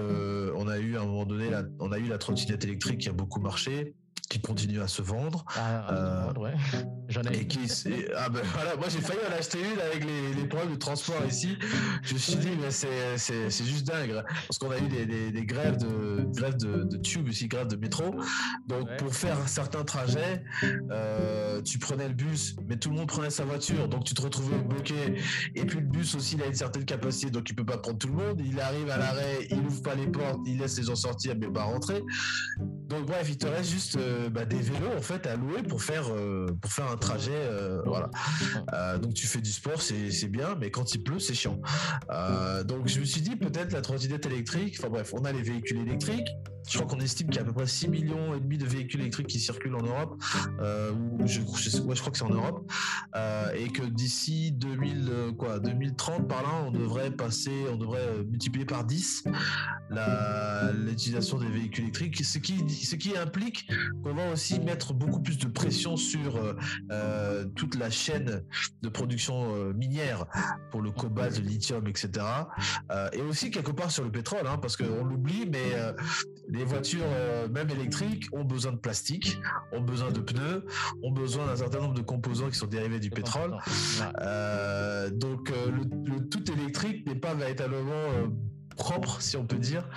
[0.55, 3.09] on a eu à un moment donné, la, on a eu la trottinette électrique qui
[3.09, 3.93] a beaucoup marché.
[4.33, 5.45] Qui continue à se vendre.
[5.55, 6.53] Ah, euh, ouais.
[7.09, 7.37] J'en ai.
[7.37, 7.59] Et qui,
[8.15, 11.21] ah ben voilà, moi j'ai failli en acheter une avec les, les, problèmes de transport
[11.27, 11.57] ici.
[12.01, 14.23] Je me suis dit, mais c'est juste dingue.
[14.47, 17.67] Parce qu'on a eu des, des, des, grèves de grèves de, de tube ici, grèves
[17.67, 18.15] de métro.
[18.67, 20.43] Donc pour faire certains trajets,
[20.91, 23.87] euh, tu prenais le bus, mais tout le monde prenait sa voiture.
[23.87, 25.21] Donc tu te retrouvais bloqué.
[25.55, 27.99] Et puis le bus aussi, il a une certaine capacité, donc il peut pas prendre
[27.99, 28.41] tout le monde.
[28.43, 31.47] Il arrive à l'arrêt, il ouvre pas les portes, il laisse les gens sortir, mais
[31.47, 32.01] pas rentrer.
[32.87, 35.81] Donc bref, il te reste juste euh, bah, des vélos en fait à louer pour
[35.81, 37.31] faire euh, pour faire un trajet.
[37.33, 38.09] Euh, voilà.
[38.97, 41.59] donc tu fais du sport, c'est bien, mais quand il pleut, c'est chiant.
[42.65, 44.75] donc je me suis dit peut-être la trottinette électrique.
[44.79, 46.27] Enfin bref, on a les véhicules électriques.
[46.69, 48.65] Je crois qu'on estime qu'il y a à peu près 6 millions et demi de
[48.65, 50.15] véhicules électriques qui circulent en Europe.
[51.25, 52.71] je, je, crois que c'est en Europe.
[53.55, 58.85] et que d'ici 2000 quoi 2030 par là, on devrait passer, on devrait multiplier par
[58.85, 59.25] 10
[60.73, 63.67] l'utilisation des véhicules électriques, ce qui ce qui implique
[64.03, 66.53] qu'on va aussi mettre beaucoup plus de pression sur euh,
[66.91, 68.43] euh, toute la chaîne
[68.81, 70.25] de production euh, minière
[70.71, 72.25] pour le cobalt, le lithium, etc.
[73.13, 75.93] et aussi quelque part sur le pétrole, hein, parce qu'on l'oublie, mais
[76.49, 77.05] les voitures,
[77.51, 79.37] même électriques, ont besoin de plastique,
[79.71, 80.65] ont besoin de pneus,
[81.03, 83.51] ont besoin d'un certain nombre de composants qui sont dérivés du pétrole.
[85.11, 88.29] donc le, tout électrique n'est pas véritablement
[88.75, 89.87] propre, si on peut dire.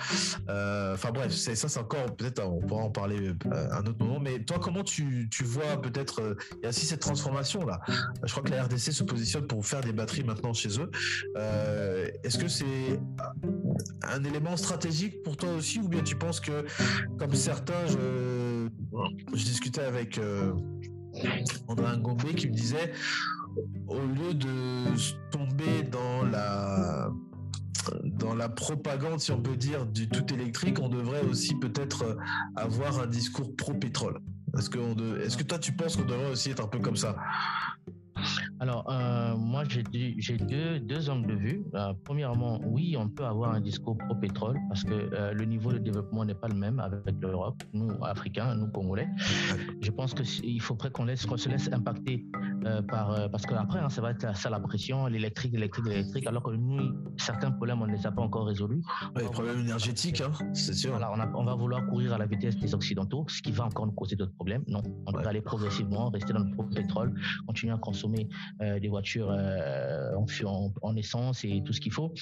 [0.49, 4.19] Euh, enfin bref, ça, c'est encore peut-être on pourra en parler euh, un autre moment.
[4.19, 7.81] Mais toi, comment tu, tu vois peut-être euh, il y a aussi cette transformation là.
[8.23, 10.91] Je crois que la RDC se positionne pour faire des batteries maintenant chez eux.
[12.23, 12.99] Est-ce que c'est
[14.03, 16.65] un élément stratégique pour toi aussi, ou bien tu penses que
[17.17, 18.67] comme certains, je,
[19.33, 20.19] discutais avec
[21.67, 22.91] André Ngombe qui me disait
[23.87, 24.95] au lieu de
[25.31, 27.09] tomber dans la
[28.03, 32.15] dans la propagande, si on peut dire, du tout électrique, on devrait aussi peut-être euh,
[32.55, 34.19] avoir un discours pro-pétrole.
[34.57, 37.15] Est-ce que, toi, tu penses qu'on devrait aussi être un peu comme ça?
[38.59, 41.63] Alors, euh, moi, j'ai deux, deux angles de vue.
[41.75, 45.77] Euh, premièrement, oui, on peut avoir un discours pro-pétrole parce que euh, le niveau de
[45.77, 49.07] développement n'est pas le même avec l'Europe, nous, Africains, nous, Congolais.
[49.81, 52.25] Je pense qu'il faudrait qu'on se laisse impacter
[52.87, 53.29] par.
[53.31, 56.95] parce qu'après, hein, ça va être ça la pression, l'électrique, l'électrique, l'électrique, alors que nous,
[57.17, 58.83] certains problèmes, on ne les a pas encore résolus.
[59.15, 60.95] les problèmes énergétiques, hein, c'est sûr.
[60.95, 63.93] Alors, on, va vouloir courir à la vitesse des Occidentaux, ce qui va encore nous
[63.93, 64.63] causer d'autres problèmes.
[64.67, 67.13] Non, on doit aller progressivement, rester dans le pro-pétrole,
[67.45, 68.27] continuer à consommer
[68.61, 72.13] euh, des voitures euh, en, en, essence et tout ce qu'il faut.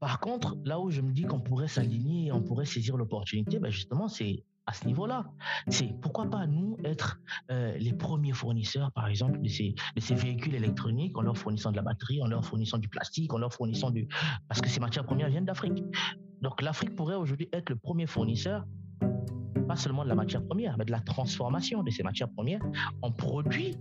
[0.00, 3.70] Par contre, là où je me dis qu'on pourrait s'aligner, on pourrait saisir l'opportunité, ben
[3.70, 5.24] justement, c'est à ce niveau-là.
[5.68, 10.14] C'est pourquoi pas nous être euh, les premiers fournisseurs, par exemple, de ces, de ces
[10.14, 13.52] véhicules électroniques, en leur fournissant de la batterie, en leur fournissant du plastique, en leur
[13.52, 14.08] fournissant du...
[14.48, 15.82] Parce que ces matières premières viennent d'Afrique.
[16.40, 18.64] Donc l'Afrique pourrait aujourd'hui être le premier fournisseur
[19.64, 22.60] pas seulement de la matière première, mais de la transformation de ces matières premières
[23.02, 23.76] en produits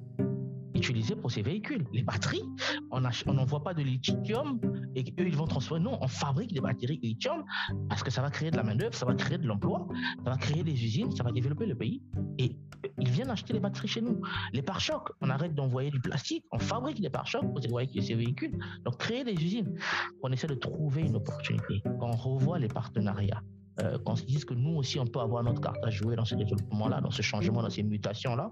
[0.76, 1.86] utilisés pour ces véhicules.
[1.94, 2.44] Les batteries,
[2.92, 4.60] on n'envoie pas de lithium
[4.96, 5.84] et eux, ils vont transformer.
[5.84, 7.44] Non, on fabrique des batteries lithium
[7.90, 9.88] parce que ça va créer de la main-d'œuvre, ça va créer de l'emploi,
[10.24, 12.02] ça va créer des usines, ça va développer le pays.
[12.38, 12.56] Et
[13.00, 14.22] ils viennent acheter les batteries chez nous.
[14.54, 18.58] Les pare-chocs, on arrête d'envoyer du plastique, on fabrique des pare-chocs pour ces véhicules.
[18.86, 19.76] Donc, créer des usines.
[20.22, 21.82] On essaie de trouver une opportunité.
[22.00, 23.42] Quand on revoit les partenariats,
[23.82, 26.26] euh, qu'on se dise que nous aussi, on peut avoir notre carte à jouer dans
[26.26, 28.52] ce développement-là, dans ce changement, dans ces mutations-là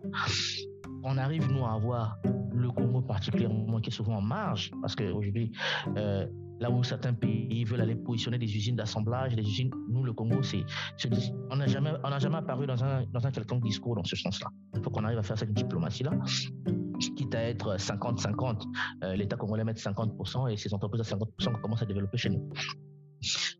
[1.03, 2.17] on arrive, nous, à avoir
[2.53, 5.51] le Congo particulièrement qui est souvent en marge, parce qu'aujourd'hui,
[5.97, 6.25] euh,
[6.59, 10.43] là où certains pays veulent aller positionner des usines d'assemblage, des usines, nous, le Congo,
[10.43, 10.63] c'est,
[11.49, 14.47] on n'a jamais, on jamais apparu dans un, dans un quelconque discours dans ce sens-là.
[14.75, 16.11] Il faut qu'on arrive à faire cette diplomatie-là
[17.09, 18.63] quitte à être 50-50,
[19.03, 22.47] euh, l'État congolais met 50% et ces entreprises à 50% commencent à développer chez nous.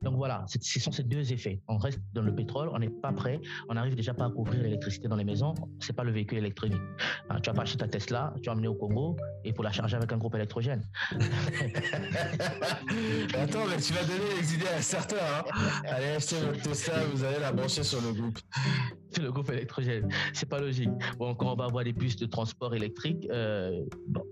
[0.02, 1.62] Donc voilà, ce sont ces deux effets.
[1.68, 3.40] On reste dans le pétrole, on n'est pas prêt,
[3.70, 5.54] on n'arrive déjà pas à couvrir l'électricité dans les maisons.
[5.80, 6.82] C'est pas le véhicule électronique.
[7.30, 9.72] Hein, tu vas pas acheter ta Tesla, tu vas emmener au Congo et pour la
[9.72, 10.82] charger avec un groupe électrogène.
[13.34, 15.18] Attends, mais tu vas donner les idées à certains.
[15.18, 15.44] Hein.
[15.86, 18.40] Allez acheter votre Tesla, vous allez la brancher sur le groupe.
[19.12, 20.10] C'est le groupe électrogène.
[20.34, 20.90] C'est pas logique.
[21.18, 23.84] Bon, quand on va avoir des bus de transport électrique, euh,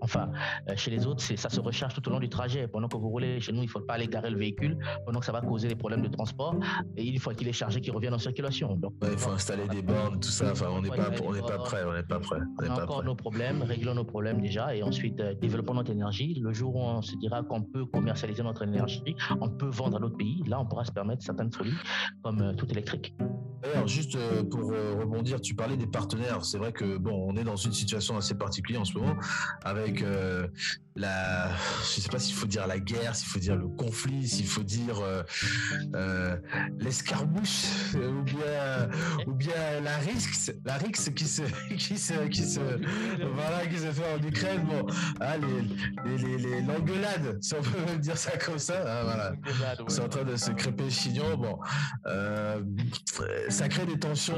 [0.01, 0.31] enfin,
[0.69, 2.67] euh, chez les autres, ça se recharge tout au long du trajet.
[2.67, 4.77] Pendant que vous roulez chez nous, il faut pas aller garer le véhicule.
[5.05, 6.55] Pendant que ça va causer des problèmes de transport.
[6.95, 8.75] Et une fois qu'il est chargé, qu'il revienne en circulation.
[8.75, 10.51] Donc, il faut installer des bornes, tout ça.
[10.51, 11.83] Enfin, on n'est pas, on n'est pas prêt.
[11.85, 12.39] On n'est pas prêt.
[12.59, 16.35] On, a encore nos problèmes, réglons nos problèmes déjà, et ensuite euh, développons notre énergie.
[16.35, 19.99] Le jour où on se dira qu'on peut commercialiser notre énergie, on peut vendre à
[19.99, 20.43] d'autres pays.
[20.47, 21.77] Là, on pourra se permettre certaines folies,
[22.23, 23.13] comme euh, tout électrique.
[23.61, 26.43] D'ailleurs, juste euh, pour rebondir, tu parlais des partenaires.
[26.45, 29.15] C'est vrai que bon, on est dans une situation assez particulière en ce moment
[29.63, 30.03] avec
[30.95, 31.49] la,
[31.81, 34.63] je sais pas s'il faut dire la guerre, s'il faut dire le conflit, s'il faut
[34.63, 35.01] dire
[36.79, 38.89] l'escarmouche ou bien
[39.27, 41.09] ou bien la risque, la qui se
[41.77, 42.59] qui se qui se
[43.33, 44.63] voilà qui se fait en Ukraine.
[44.67, 44.85] Bon,
[45.19, 48.83] ah, les les l'engueulade, si on peut dire ça comme ça.
[48.85, 49.33] Ah, voilà,
[49.87, 51.37] c'est en train de se crêper chignon.
[51.37, 51.59] Bon,
[53.49, 54.37] ça crée des tensions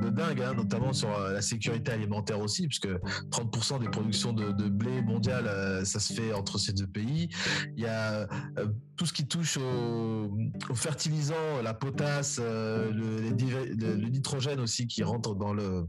[0.00, 2.88] de dingue, hein, notamment sur la sécurité alimentaire aussi, puisque
[3.30, 7.28] 30% des productions de, blé mondial, euh, ça se fait entre ces deux pays.
[7.76, 10.30] Il y a euh, tout ce qui touche aux,
[10.74, 15.86] fertilisants, la potasse, euh, le, nitrogène aussi qui rentre dans le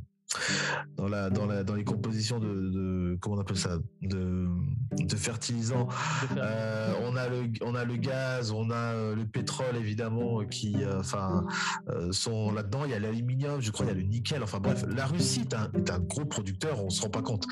[0.98, 3.78] dans la dans la dans les compositions de, comment on appelle ça?
[4.02, 4.48] De,
[4.92, 5.88] de fertilisants.
[6.38, 10.84] Euh, on a le on a le gaz on a euh, le pétrole évidemment qui
[10.84, 11.46] euh, enfin
[12.12, 14.44] sont là dedans il y a l'aluminium je crois il y a le nickel.
[14.44, 17.46] Enfin bref la Russie est un, est un gros producteur on se rend pas compte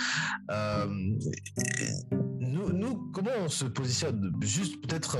[2.40, 4.34] nous, nous, comment on se positionne?
[4.42, 5.18] Juste peut-être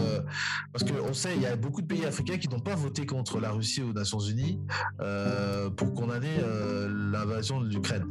[0.74, 3.40] parce qu'on sait il y a beaucoup de pays africains qui n'ont pas voté contre
[3.40, 4.60] la Russie aux Nations Unies
[5.76, 6.38] pour condamner
[6.88, 8.06] l'invasion de l'Ukraine.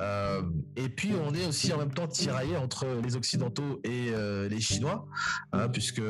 [0.00, 0.42] Euh,
[0.76, 4.60] et puis on est aussi en même temps tiraillé entre les Occidentaux et euh, les
[4.60, 5.06] Chinois,
[5.52, 6.02] hein, puisque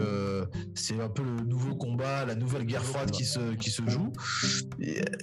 [0.74, 4.12] c'est un peu le nouveau combat, la nouvelle guerre froide qui se, qui se joue.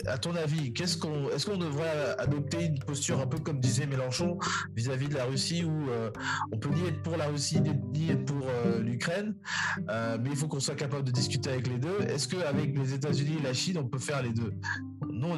[0.07, 3.85] à ton avis, qu'est-ce qu'on, est-ce qu'on devrait adopter une posture un peu comme disait
[3.85, 4.37] Mélenchon
[4.75, 6.11] vis-à-vis de la Russie, où euh,
[6.51, 8.47] on peut ni être la Russie ni pour
[8.79, 9.35] l'Ukraine,
[9.87, 12.01] mais il faut qu'on soit capable de discuter avec les deux.
[12.07, 14.53] Est-ce qu'avec les États-Unis et la Chine, on peut faire les deux?
[15.15, 15.37] Nous, on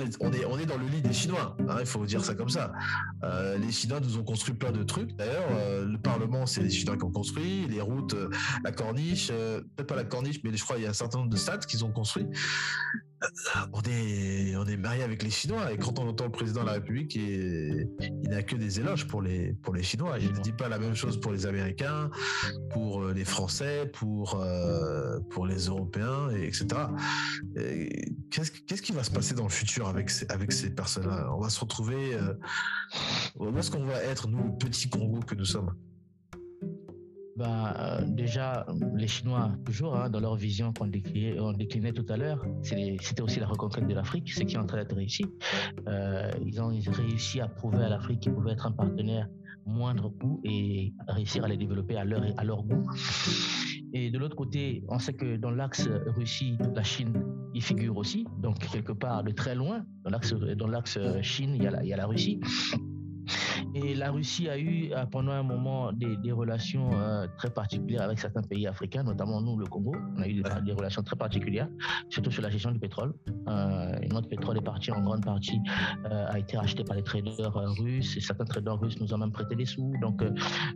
[0.60, 1.56] est, dans le lit des Chinois.
[1.68, 2.74] Hein, il faut dire ça comme ça.
[3.24, 5.16] Euh, les Chinois nous ont construit plein de trucs.
[5.16, 7.68] D'ailleurs, euh, le Parlement, c'est les Chinois qui ont construit.
[7.68, 8.30] Les routes, euh,
[8.64, 11.30] la corniche, peut-être pas la corniche, mais je crois qu'il y a un certain nombre
[11.30, 12.28] de stades qu'ils ont construits
[13.74, 16.68] on est, on est marié avec les Chinois et quand on entend le président de
[16.68, 17.88] la République, il,
[18.24, 20.18] n'a que des éloges pour les, pour les Chinois.
[20.20, 22.10] Il ne dit pas la même chose pour les Américains,
[22.72, 26.68] pour euh, les Français, pour, euh, pour les Européens, etc.
[28.30, 31.30] Qu'est-ce, qui va se passer dans le futur avec ces, avec ces personnes-là?
[31.34, 32.14] On va se retrouver.
[32.14, 32.34] Euh,
[33.40, 35.74] où est-ce qu'on va être, nous, le petit Congo que nous sommes?
[37.38, 38.66] Bah, déjà,
[38.96, 43.46] les Chinois, toujours, hein, dans leur vision qu'on déclinait, tout à l'heure, c'était aussi la
[43.46, 45.24] reconquête de l'Afrique, ce qui est en train d'être réussi.
[45.88, 49.28] Euh, ils ont réussi à prouver à l'Afrique qu'ils pouvaient être un partenaire
[49.68, 52.90] moindre coût et réussir à les développer à leur, à leur goût.
[53.94, 57.14] Et de l'autre côté, on sait que dans l'axe Russie, la Chine
[57.54, 58.26] y figure aussi.
[58.40, 61.90] Donc, quelque part, de très loin, dans l'axe, l'axe Chine, il y, a la, il
[61.90, 62.40] y a la Russie.
[63.74, 68.20] Et la Russie a eu euh, pendant un moment des, relations euh, très particulières avec
[68.20, 69.96] certains pays africains, notamment nous, le Congo.
[70.18, 71.70] On a eu des, relations très particulières,
[72.10, 73.14] surtout sur la gestion du pétrole.
[73.48, 75.60] Euh, notre pétrole est parti en grande partie,
[76.06, 79.56] a été racheté par les traders russes et certains traders russes nous ont même prêté
[79.56, 79.94] des sous.
[80.02, 80.24] Donc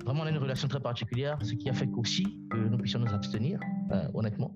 [0.05, 3.13] vraiment, on a une relation très particulière, ce qui a fait qu'aussi nous puissions nous
[3.13, 3.59] abstenir,
[4.13, 4.55] honnêtement.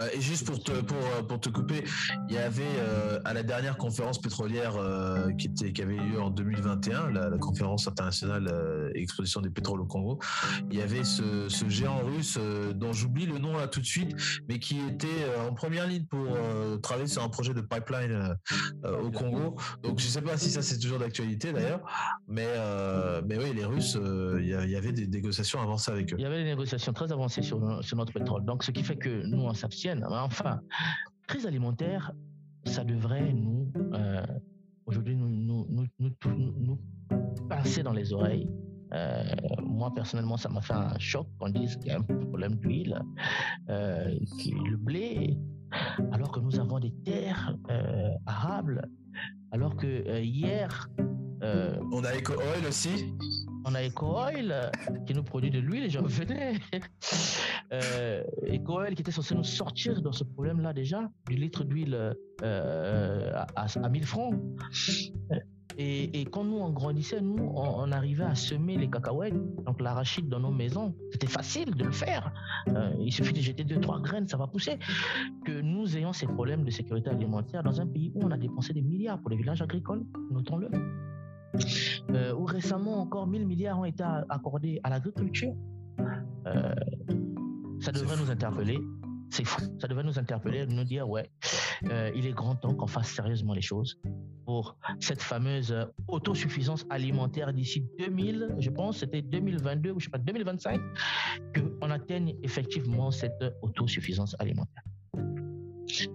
[0.00, 1.84] Euh, et juste pour te, pour, euh, pour te couper,
[2.28, 4.74] il y avait euh, à la dernière conférence pétrolière
[5.38, 9.86] qui, était, qui avait eu lieu en 2021, la, conférence internationale exposition des pétroles au
[9.86, 10.18] Congo,
[10.70, 12.38] il y avait ce, géant russe
[12.74, 14.14] dont j'oublie le nom là tout de suite,
[14.48, 15.06] mais qui était
[15.48, 16.36] en première ligne pour
[16.82, 18.36] travailler sur un projet de pipeline
[18.84, 19.56] au Congo.
[19.82, 21.80] Donc je sais pas si ça c'est toujours d'actualité d'ailleurs,
[22.28, 22.48] mais,
[23.26, 23.98] mais oui, les Russes,
[24.38, 26.16] il y, avait des négociations avancées avec eux.
[26.18, 28.44] Il y avait des négociations très avancées sur, sur notre pétrole.
[28.44, 30.60] Donc ce qui fait que nous, on s'abstient Enfin,
[31.26, 32.12] crise alimentaire,
[32.64, 34.22] ça devrait nous, euh,
[34.86, 35.28] aujourd'hui, nous,
[35.68, 36.78] nous, nous,
[37.48, 38.48] passer dans les oreilles.
[38.92, 39.24] Euh,
[39.62, 43.00] moi, personnellement, ça m'a fait un choc qu'on dise qu'il y a un problème d'huile,
[43.68, 45.38] euh, le blé,
[46.12, 47.56] alors que nous avons des terres
[48.26, 48.82] arables,
[49.52, 50.88] alors que hier...
[51.42, 53.14] On a Eco Oil aussi
[53.64, 54.70] on a EcoOil
[55.06, 56.54] qui nous produit de l'huile et j'en venais.
[57.72, 63.32] euh, EcoOil qui était censé nous sortir dans ce problème-là déjà, du litre d'huile euh,
[63.56, 64.34] à, à, 1000 francs.
[65.82, 69.34] Et, quand nous, on grandissait, nous, on, arrivait à semer les cacahuètes,
[69.64, 70.94] donc l'arachide dans nos maisons.
[71.10, 72.34] C'était facile de le faire.
[72.68, 74.78] Euh, il suffit de jeter deux, trois graines, ça va pousser.
[75.46, 78.74] Que nous ayons ces problèmes de sécurité alimentaire dans un pays où on a dépensé
[78.74, 80.68] des milliards pour les villages agricoles, notons-le
[82.10, 85.54] euh, où récemment encore 1000 milliards ont été accordés à l'agriculture.
[86.46, 86.74] Euh,
[87.80, 88.78] ça devrait nous interpeller.
[89.30, 89.60] C'est fou.
[89.80, 91.30] Ça devrait nous interpeller, nous dire ouais,
[91.88, 94.00] euh, il est grand temps qu'on fasse sérieusement les choses
[94.44, 95.74] pour cette fameuse
[96.08, 100.80] autosuffisance alimentaire d'ici 2000, je pense, c'était 2022 ou je sais pas 2025,
[101.54, 104.82] qu'on atteigne effectivement cette autosuffisance alimentaire.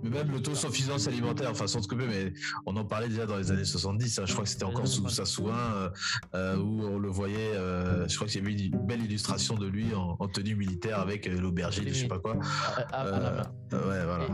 [0.03, 2.34] Mais même l'autosuffisance alimentaire, enfin sans te couper, mais
[2.65, 4.19] on en parlait déjà dans les années 70.
[4.19, 5.89] Hein, je crois que c'était encore sous Sassouin euh,
[6.34, 7.55] euh, où on le voyait.
[7.55, 11.28] Euh, je crois qu'il y avait une belle illustration de lui en, tenue militaire avec
[11.28, 12.38] l'aubergine, je sais pas quoi.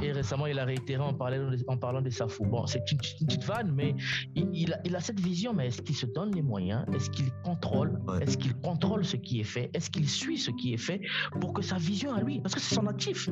[0.02, 2.46] et, récemment, il a réitéré en parlant, en parlant des Safou.
[2.46, 3.96] Bon, c'est une, petite vanne, mais
[4.36, 5.54] il, a, il, a, cette vision.
[5.54, 6.86] Mais est-ce qu'il se donne les moyens?
[6.94, 8.00] Est-ce qu'il contrôle?
[8.22, 9.70] Est-ce qu'il contrôle ce qui est fait?
[9.74, 11.02] Est-ce qu'il suit ce qui est fait
[11.40, 13.30] pour que sa vision à lui, parce que c'est son actif.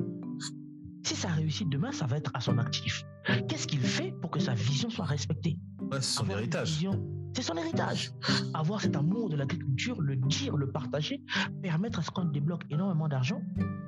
[1.10, 3.04] Si ça réussit demain, ça va être à son actif.
[3.48, 5.58] Qu'est-ce qu'il fait pour que sa vision soit respectée?
[5.94, 6.88] C'est son héritage.
[7.34, 8.12] C'est son héritage.
[8.54, 11.24] Avoir cet amour de l'agriculture, le dire, le partager,
[11.64, 13.42] permettre à ce qu'on débloque énormément d'argent,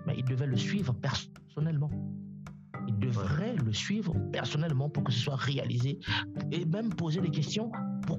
[0.07, 1.91] mais il devait le suivre personnellement.
[2.87, 5.99] Il devrait le suivre personnellement pour que ce soit réalisé
[6.51, 7.71] et même poser des questions.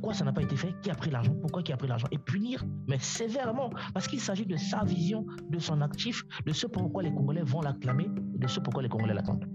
[0.03, 2.09] Pourquoi ça n'a pas été fait Qui a pris l'argent Pourquoi qui a pris l'argent
[2.11, 6.67] Et punir, mais sévèrement, parce qu'il s'agit de sa vision, de son actif, de ce
[6.67, 9.47] pourquoi les Congolais vont l'acclamer, de ce pourquoi les Congolais l'attendent.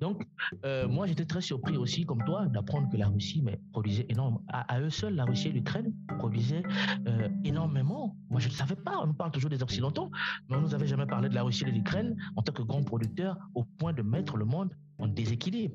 [0.00, 0.24] Donc,
[0.64, 4.40] euh, moi, j'étais très surpris aussi, comme toi, d'apprendre que la Russie mais, produisait énormément.
[4.46, 6.62] À, eux seuls, la Russie et l'Ukraine produisaient
[7.08, 8.14] euh, énormément.
[8.30, 9.00] Moi, je ne savais pas.
[9.02, 10.12] On nous parle toujours des Occidentaux,
[10.48, 12.52] mais on ne nous avait jamais parlé de la Russie et de l'Ukraine en tant
[12.52, 15.74] que grands producteurs au point de mettre le monde en déséquilibre.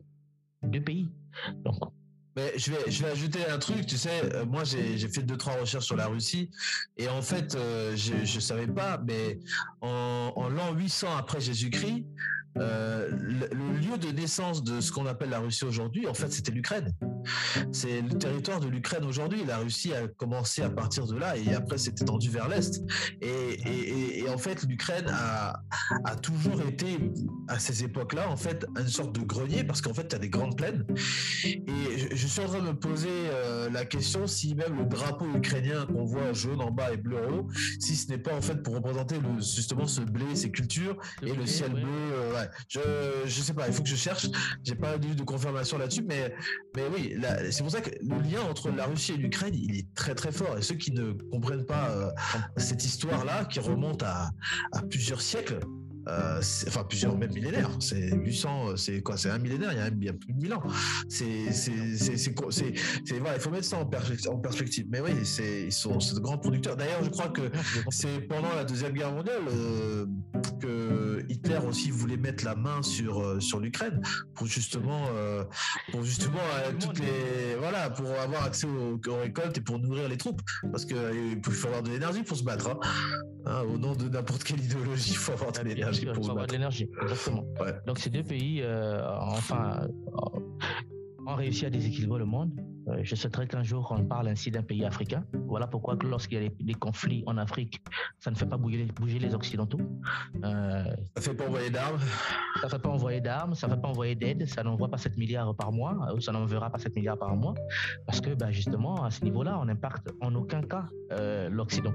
[0.64, 1.10] Deux pays.
[1.66, 1.76] Donc,
[2.36, 5.54] mais je vais, je ajouter un truc, tu sais, euh, moi j'ai fait deux, trois
[5.54, 6.50] recherches sur la Russie,
[6.98, 7.58] et en fait,
[7.96, 9.40] je ne savais pas, mais
[9.82, 12.06] en, l'an 800 après Jésus-Christ,
[12.58, 16.52] euh, le, lieu de naissance de ce qu'on appelle la Russie aujourd'hui, en fait, c'était
[16.52, 16.92] l'Ukraine.
[17.72, 19.44] C'est le territoire de l'Ukraine aujourd'hui.
[19.46, 22.82] La Russie a commencé à partir de là et après s'est étendue vers l'Est.
[23.22, 25.62] Et, en fait, l'Ukraine a,
[26.22, 27.00] toujours été,
[27.48, 30.30] à ces époques-là, en fait, une sorte de grenier parce qu'en fait, tu as des
[30.30, 30.86] grandes plaines.
[31.44, 35.26] Et je, suis en train de me poser euh, la question si même le drapeau
[35.36, 37.48] ukrainien qu'on voit jaune en bas et bleu en haut,
[37.80, 41.34] si ce n'est pas en fait pour représenter le, justement ce blé, ces cultures et
[41.34, 41.84] le ciel bleu.
[41.88, 42.80] Euh, je,
[43.26, 44.28] je sais pas, il faut que je cherche.
[44.64, 46.34] J'ai pas eu de confirmation là-dessus, mais,
[46.76, 47.16] mais oui,
[47.52, 50.32] c'est pour ça que le lien entre la Russie et l'Ukraine, il est très très
[50.32, 50.58] fort.
[50.58, 52.12] Et ceux qui ne comprennent pas euh,
[52.58, 54.32] cette histoire-là, qui remonte à,
[54.72, 55.60] à plusieurs siècles,
[56.10, 57.70] euh, enfin plusieurs même millénaires.
[57.80, 59.72] C'est 800, c'est quoi C'est un millénaire.
[59.74, 60.64] Il y a, bien plus de 1000 ans.
[61.08, 64.88] C'est, c'est, voilà, il faut mettre ça en, perspective.
[64.90, 66.76] Mais oui, c'est, ils sont, de grands producteurs.
[66.78, 67.52] D'ailleurs, je crois que
[67.90, 70.06] c'est pendant la deuxième guerre mondiale euh,
[70.60, 74.02] que Hitler aussi voulait mettre la main sur euh, sur l'Ukraine
[74.36, 75.08] pour justement,
[75.92, 76.40] pour justement
[76.80, 80.96] toutes les, voilà, pour avoir accès aux, récoltes et pour nourrir les troupes, parce que
[81.36, 82.70] il faut avoir de l'énergie pour se battre.
[82.70, 82.80] Hein.
[83.46, 86.46] Hein, au nom de n'importe quelle idéologie, il faut avoir de l'énergie il faut avoir
[86.46, 87.46] de l'énergie, exactement.
[87.88, 90.40] Donc ces deux pays, euh, enfin, euh,
[91.30, 92.52] ont réussi à déséquilibrer le monde.
[92.88, 95.24] Euh, je souhaiterais qu'un jour on parle ainsi d'un pays africain.
[95.48, 97.82] Voilà pourquoi lorsqu'il y a des, conflits en Afrique,
[98.20, 99.80] ça ne fait pas bouger, bouger les Occidentaux.
[100.44, 102.00] Euh, ça ne fait pas envoyer d'armes.
[102.62, 104.98] Ça ne fait pas envoyer d'armes, ça ne fait pas envoyer d'aide, ça n'envoie pas
[104.98, 107.54] 7 milliards par mois, ou ça n'enverra pas 7 milliards par mois,
[108.06, 110.86] parce que ben, justement, à ce niveau-là, on n'impacte en aucun cas
[111.50, 111.94] l'Occident.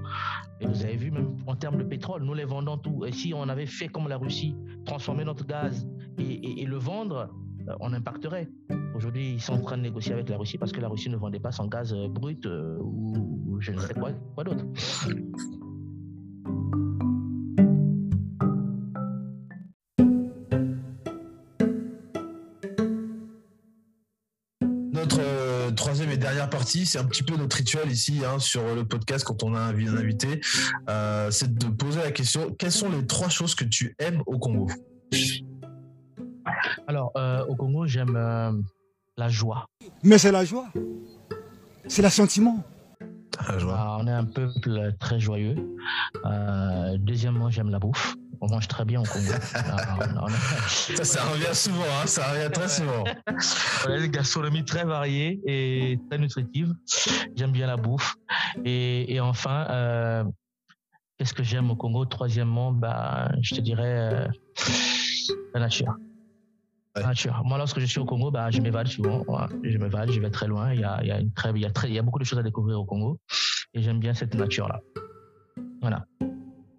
[0.59, 3.05] Et vous avez vu, même en termes de pétrole, nous les vendons tout.
[3.05, 4.55] Et si on avait fait comme la Russie,
[4.85, 7.27] transformer notre gaz et, le vendre, euh,
[7.79, 8.49] on impacterait.
[8.95, 11.17] Aujourd'hui, ils sont en train de négocier avec la Russie parce que la Russie ne
[11.17, 14.65] vendait pas son gaz euh, brut euh, ou, je ne sais quoi, quoi d'autre.
[25.75, 29.23] troisième et dernière partie, c'est un petit peu notre rituel ici hein, sur le podcast
[29.23, 30.41] quand on a un invité,
[30.89, 34.39] euh, c'est de poser la question quelles sont les trois choses que tu aimes au
[34.39, 34.67] Congo?
[36.87, 38.51] Alors, euh, au Congo, j'aime euh,
[39.17, 39.65] la joie.
[40.03, 40.67] Mais c'est la joie,
[41.87, 42.63] c'est l'assentiment.
[43.37, 45.55] Ah, on est un peuple très joyeux.
[46.97, 49.31] deuxièmement, j'aime la bouffe on mange très bien au Congo.
[51.03, 53.03] ça, revient souvent, hein, ça revient très souvent.
[53.85, 56.73] on a une gastronomie très variée et très nutritive.
[57.35, 58.15] J'aime bien la bouffe.
[58.63, 60.23] Et, enfin, euh,
[61.17, 62.05] qu'est-ce que j'aime au Congo?
[62.05, 63.83] Troisièmement, bah, je te dirais
[64.13, 64.27] euh,
[65.53, 65.95] la nature.
[67.01, 67.41] Nature.
[67.43, 69.23] Moi, lorsque je suis au Congo, bah, je m'évade souvent.
[69.63, 70.73] Je m'évade, je vais très loin.
[70.73, 71.31] Il y a, y a, y
[71.85, 73.19] il y a beaucoup de choses à découvrir au Congo.
[73.73, 74.79] Et j'aime bien cette nature-là.
[75.81, 76.05] Voilà.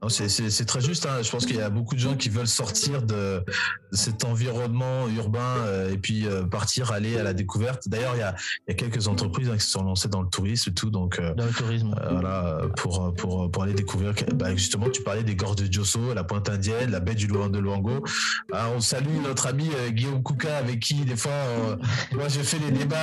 [0.08, 1.06] C'est très juste.
[1.06, 1.22] Hein.
[1.22, 3.44] Je pense qu'il y a beaucoup de gens qui veulent sortir de,
[3.92, 7.88] cet environnement urbain euh, et puis euh, partir, aller à la découverte.
[7.88, 8.34] D'ailleurs, il y a,
[8.68, 10.90] y a, quelques entreprises hein, qui se sont lancées dans le tourisme et tout.
[10.90, 11.94] Donc, euh, dans le tourisme.
[12.10, 14.12] voilà, pour, pour, pour aller découvrir.
[14.34, 17.50] Bah, justement, tu parlais des gorges de Diosso, la pointe indienne, la baie du Luan
[17.50, 18.04] de Luango.
[18.52, 21.32] Ah, on salue notre ami Guillaume Kouka, avec qui, des fois,
[22.12, 22.96] moi, j'ai fait les débats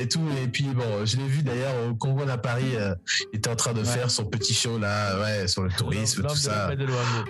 [0.00, 0.26] et tout.
[0.42, 2.74] Et puis, bon, je l'ai vu d'ailleurs au Congo à Paris.
[3.32, 6.45] il était en train de faire son petit show là, ouais, sur le tourisme, tout
[6.46, 6.70] ça.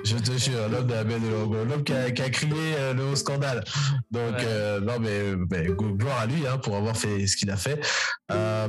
[0.05, 3.17] Je te jure, l'homme de la baie de l'homme qui a, crié euh, le haut
[3.17, 3.65] scandale.
[4.11, 7.81] Donc, euh, non, mais, gloire à lui hein, pour avoir fait ce qu'il a fait.
[8.31, 8.69] Euh,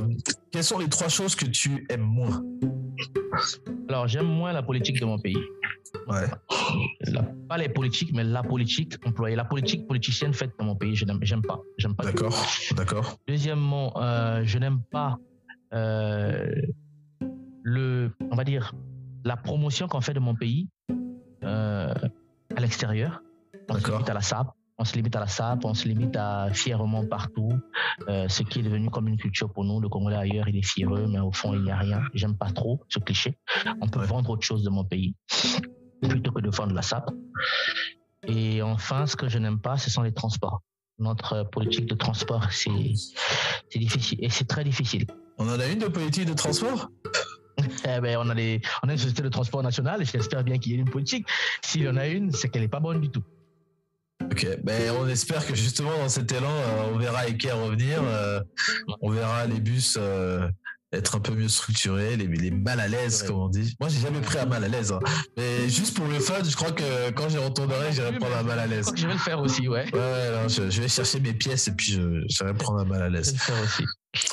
[0.52, 2.42] quelles sont les trois choses que tu aimes moins?
[3.88, 5.38] Alors, j'aime moins la politique de mon pays.
[6.06, 6.26] Ouais.
[7.48, 9.36] pas les politiques, mais la politique employée.
[9.36, 11.60] La politique politicienne faite dans mon pays, je n'aime pas.
[11.78, 12.04] J'aime pas.
[12.04, 12.46] D'accord,
[12.76, 13.16] d'accord.
[13.26, 13.94] Deuxièmement,
[14.42, 15.18] je n'aime pas
[17.68, 18.72] le, on va dire,
[19.28, 20.68] la promotion qu'on fait de mon pays
[21.44, 21.92] euh,
[22.56, 23.20] à l'extérieur.
[23.68, 24.46] On se limite à la SAP,
[24.78, 27.52] on se limite à la SAP, on se limite à fièrement partout,
[28.08, 29.80] euh, ce qui est devenu comme une culture pour nous.
[29.80, 32.00] Le Congolais ailleurs, il est fièreux, mais au fond, il n'y a rien.
[32.14, 33.38] J'aime pas trop ce cliché.
[33.82, 35.14] On peut vendre autre chose de mon pays
[36.00, 37.10] plutôt que de vendre la SAP.
[38.26, 40.62] Et enfin, ce que je n'aime pas, ce sont les transports.
[40.98, 45.06] Notre politique de transport, c'est difficile et c'est très difficile.
[45.36, 46.88] On en a une de politique de transport?
[47.84, 50.58] Eh ben, on, a les, on a une société de transport national et j'espère bien
[50.58, 51.26] qu'il y ait une politique.
[51.62, 53.22] S'il y en a une, c'est qu'elle n'est pas bonne du tout.
[54.24, 58.40] Ok, ben on espère que justement dans cet élan, euh, on verra Eke revenir, euh,
[59.00, 60.48] on verra les bus euh,
[60.92, 63.76] être un peu mieux structurés, les, les mal à l'aise, comme on dit.
[63.78, 65.00] Moi, j'ai jamais pris un mal à l'aise, hein.
[65.36, 68.58] mais juste pour le fun, je crois que quand j'y retournerai, j'irai prendre un mal
[68.58, 68.90] à l'aise.
[68.94, 69.84] Je vais le faire aussi, ouais.
[69.94, 73.26] Ouais, je, vais chercher mes pièces et puis je, vais prendre un mal à l'aise.
[73.26, 73.84] Je vais le faire aussi.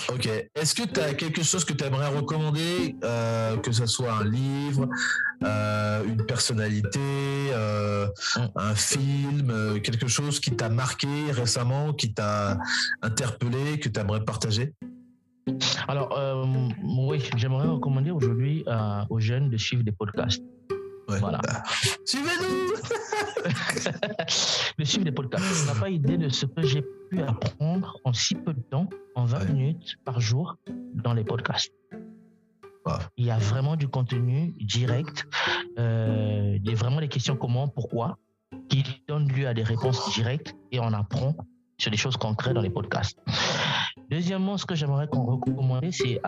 [0.09, 0.28] Ok.
[0.55, 4.23] Est-ce que tu as quelque chose que tu aimerais recommander, euh, que ce soit un
[4.23, 4.88] livre,
[5.43, 8.07] euh, une personnalité, euh,
[8.55, 12.57] un film, quelque chose qui t'a marqué récemment, qui t'a
[13.01, 14.73] interpellé, que tu aimerais partager?
[15.88, 16.17] Alors,
[16.84, 18.63] oui, j'aimerais recommander aujourd'hui
[19.09, 20.43] aux jeunes de suivre des podcasts.
[21.07, 21.39] Voilà.
[21.39, 21.63] Bah,
[22.05, 22.73] suivez-nous
[24.77, 25.63] De suivre des podcasts.
[25.63, 28.89] On n'a pas idée de ce que j'ai pu apprendre en si peu de temps,
[29.15, 30.57] en 20 minutes par jour,
[30.93, 31.73] dans les podcasts.
[33.17, 35.25] Il y a vraiment du contenu direct.
[35.79, 38.19] Euh, il y a vraiment des questions comment, pourquoi,
[38.69, 41.35] qui donnent lieu à des réponses directes et on apprend
[41.77, 43.17] sur des choses concrètes dans les podcasts.
[44.09, 46.21] Deuxièmement, ce que j'aimerais qu'on recommande, c'est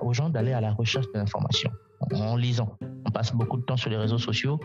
[0.00, 1.70] aux gens d'aller à la recherche de l'information
[2.12, 2.76] en lisant.
[3.06, 4.60] On passe beaucoup de temps sur les réseaux sociaux.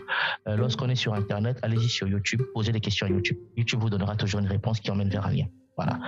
[0.48, 3.38] Euh, lorsqu'on est sur Internet, allez-y sur YouTube, posez des questions à YouTube.
[3.56, 5.46] YouTube vous donnera toujours une réponse qui emmène vers un lien.
[5.76, 5.98] Voilà.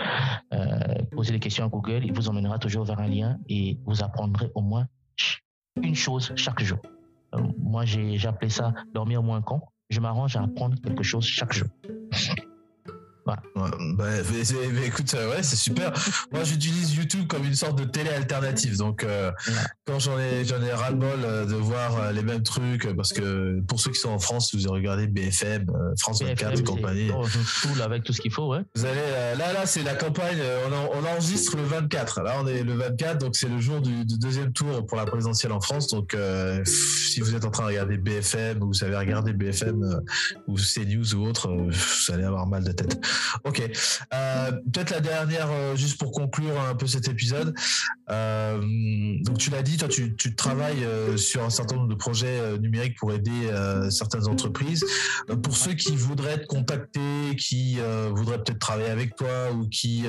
[0.54, 4.02] Euh, posez des questions à Google, il vous emmènera toujours vers un lien et vous
[4.02, 4.86] apprendrez au moins
[5.82, 6.78] une chose chaque jour.
[7.34, 9.60] Euh, moi, j'ai appelé ça dormir moins con.
[9.90, 11.68] Je m'arrange à apprendre quelque chose chaque jour.
[13.56, 15.92] Ouais, bah, écoute, ouais, c'est super.
[16.32, 18.76] Moi, j'utilise YouTube comme une sorte de télé alternative.
[18.78, 19.30] Donc, euh,
[19.86, 23.60] quand j'en ai, j'en ai ras-le-bol euh, de voir euh, les mêmes trucs, parce que
[23.68, 25.66] pour ceux qui sont en France, vous regardez BFM,
[25.98, 27.10] France 24 et compagnie.
[27.62, 28.60] Tout avec tout ce qu'il faut, ouais.
[28.74, 30.38] Vous allez, là, là, c'est la campagne.
[30.70, 32.22] On, enregistre le 24.
[32.22, 35.52] Là, on est le 24, donc c'est le jour du, deuxième tour pour la présidentielle
[35.52, 35.88] en France.
[35.88, 36.16] Donc,
[36.64, 40.02] si vous êtes en train de regarder BFM ou vous savez regarder BFM
[40.46, 42.98] ou CNews ou autre, vous allez avoir mal de tête.
[43.44, 43.62] Ok.
[44.14, 47.54] Euh, peut-être la dernière, euh, juste pour conclure un peu cet épisode.
[48.10, 48.60] Euh,
[49.22, 53.12] donc tu l'as dit, toi tu, travailles sur un certain nombre de projets numériques pour
[53.12, 53.50] aider
[53.90, 54.84] certaines entreprises.
[55.42, 57.78] pour ceux qui voudraient te contacter, qui
[58.10, 60.04] voudraient peut-être travailler avec toi ou qui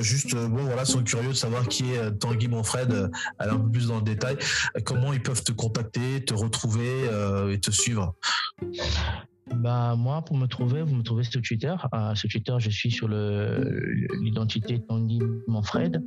[0.00, 3.88] juste bon voilà sont curieux de savoir qui est Tanguy Monfred, aller un peu plus
[3.88, 4.38] dans le détail,
[4.84, 7.08] comment ils peuvent te contacter, te retrouver
[7.50, 8.14] et te suivre?
[9.56, 11.74] Bah, moi, pour me trouver, vous me trouvez sur Twitter.
[11.94, 16.02] Euh, sur Twitter, je suis sur l'identité Tanguy Monfred.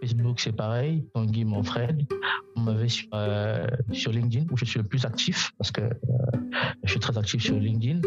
[0.00, 2.06] Facebook, c'est pareil, Tanguy Monfred.
[2.56, 5.90] On m'avait sur, euh, sur LinkedIn, où je suis le plus actif, parce que euh,
[6.84, 8.00] je suis très actif sur LinkedIn.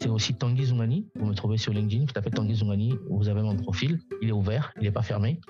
[0.00, 1.06] C'est aussi Tanguy Zungani.
[1.16, 2.04] Vous me trouvez sur LinkedIn.
[2.06, 3.98] Vous tapez Tanguy Zungani, vous avez mon profil.
[4.22, 5.40] Il est ouvert, il n'est pas fermé.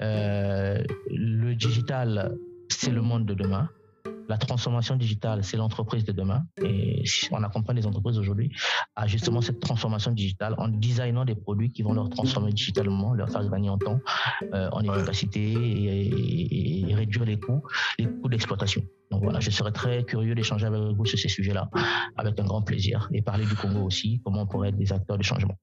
[0.00, 2.36] le digital,
[2.68, 3.68] c'est le monde de demain.
[4.28, 6.42] La transformation digitale, c'est l'entreprise de demain.
[6.62, 8.50] Et on accompagne les entreprises aujourd'hui
[8.96, 13.28] à justement cette transformation digitale en designant des produits qui vont leur transformer digitalement, leur
[13.28, 14.00] faire gagner en temps,
[14.54, 17.62] euh, en efficacité et, réduire les coûts,
[17.98, 18.82] les coûts d'exploitation.
[19.10, 21.68] Donc voilà, je serais très curieux d'échanger avec vous sur ces sujets-là,
[22.16, 25.18] avec un grand plaisir, et parler du Congo aussi, comment on pourrait être des acteurs
[25.18, 25.56] de changement.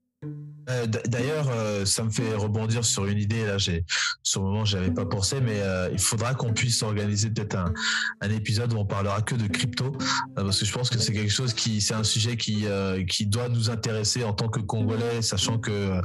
[0.70, 3.46] Euh, d'ailleurs, euh, ça me fait rebondir sur une idée.
[3.46, 3.84] Là, j'ai,
[4.24, 7.74] sur le moment, j'avais pas pensé, mais euh, il faudra qu'on puisse organiser peut-être un,
[8.22, 9.92] un, épisode où on parlera que de crypto,
[10.36, 12.66] parce que je pense que c'est quelque chose qui, c'est un sujet qui,
[13.08, 16.00] qui doit nous intéresser en tant que Congolais, sachant que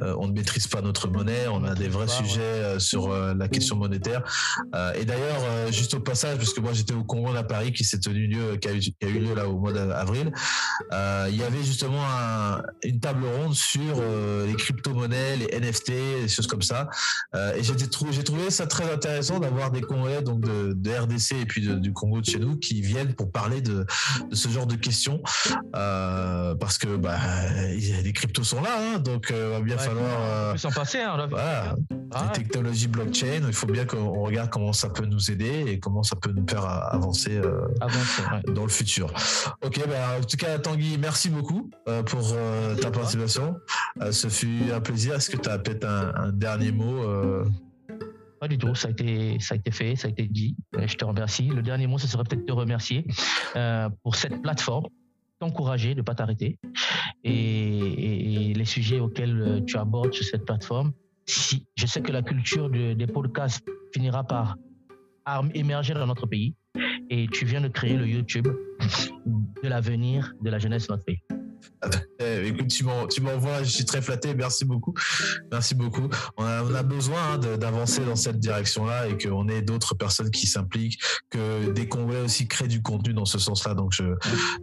[0.00, 4.22] on ne maîtrise pas notre monnaie, on a des vrais sujets sur la question monétaire.
[4.94, 8.00] et d'ailleurs, juste au passage, parce que moi j'étais au Congo à Paris, qui s'est
[8.00, 10.32] tenu lieu, qui a, eu, lieu là au mois d'avril,
[10.92, 12.04] il y avait justement
[12.82, 14.01] une table ronde sur
[14.46, 15.92] les crypto-monnaies, les NFT,
[16.22, 16.88] des choses comme ça.
[17.34, 21.92] et j'ai trouvé, ça très intéressant d'avoir des Congolais donc de, RDC et puis du
[21.92, 23.86] Congo de chez nous qui viennent pour parler de,
[24.32, 25.22] ce genre de questions
[25.72, 27.18] parce que bah,
[27.70, 30.58] les cryptos sont là, hein, donc il va bien falloir.
[30.58, 31.74] s'en passer, hein, voilà.
[31.90, 36.02] Les technologies blockchain, il faut bien qu'on regarde comment ça peut nous aider et comment
[36.02, 37.62] ça peut nous faire avancer, euh,
[38.48, 39.12] dans le futur.
[39.62, 43.56] Ok, bah, en tout cas, Tanguy, merci beaucoup euh, pour euh, ta participation.
[44.10, 45.14] Ce fut un plaisir.
[45.14, 47.04] Est-ce que tu as peut-être un, dernier mot
[48.40, 50.56] pas du tout, ça a été, ça a été fait, ça a été dit.
[50.76, 51.46] Je te remercie.
[51.46, 53.06] Le dernier mot, ce serait peut-être te remercier
[54.02, 54.86] pour cette plateforme,
[55.38, 56.58] t'encourager de ne pas t'arrêter
[57.24, 60.92] et, les sujets auxquels tu abordes sur cette plateforme.
[61.26, 64.56] Si, je sais que la culture des podcasts finira par
[65.54, 66.54] émerger dans notre pays.
[67.10, 68.48] Et tu viens de créer le YouTube
[69.62, 71.20] de l'avenir de la jeunesse de notre pays.
[72.20, 74.94] Eh, écoute, tu m'envoies, je suis très flatté, merci beaucoup.
[75.50, 76.08] Merci beaucoup.
[76.36, 81.00] On a, besoin hein, d'avancer dans cette direction-là et qu'on ait d'autres personnes qui s'impliquent,
[81.30, 83.74] que des Congolais aussi créent du contenu dans ce sens-là.
[83.74, 84.04] Donc, je,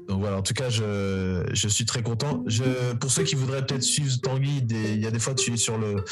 [0.07, 2.43] donc voilà, en tout cas, je, je suis très content.
[2.47, 5.57] Je, pour ceux qui voudraient peut-être suivre Tanguy, il y a des fois tu es
[5.57, 6.03] sur le,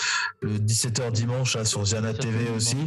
[0.42, 2.78] le 17h dimanche sur Jana TV aussi.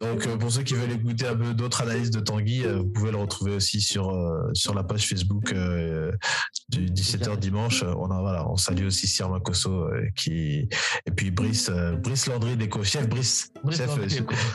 [0.00, 2.86] Donc euh, pour ceux qui veulent écouter un peu d'autres analyses de Tanguy, euh, vous
[2.86, 5.54] pouvez le retrouver aussi sur, euh, sur la page Facebook
[6.68, 7.55] du 17h dimanche.
[7.56, 10.68] On a voilà, on salue aussi Sir Makoso qui
[11.06, 11.70] et puis Brice
[12.02, 13.90] Brice Landry déco chef Brice, chef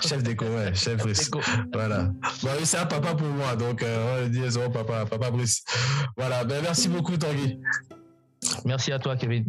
[0.05, 1.29] chef déco ouais chef Brice.
[1.73, 2.11] Voilà.
[2.43, 4.41] Bah, c'est un papa pour moi donc on dit
[4.73, 5.63] papa papa Brice.
[6.17, 7.59] Voilà ben merci beaucoup Tanguy.
[8.65, 9.45] Merci à toi Kevin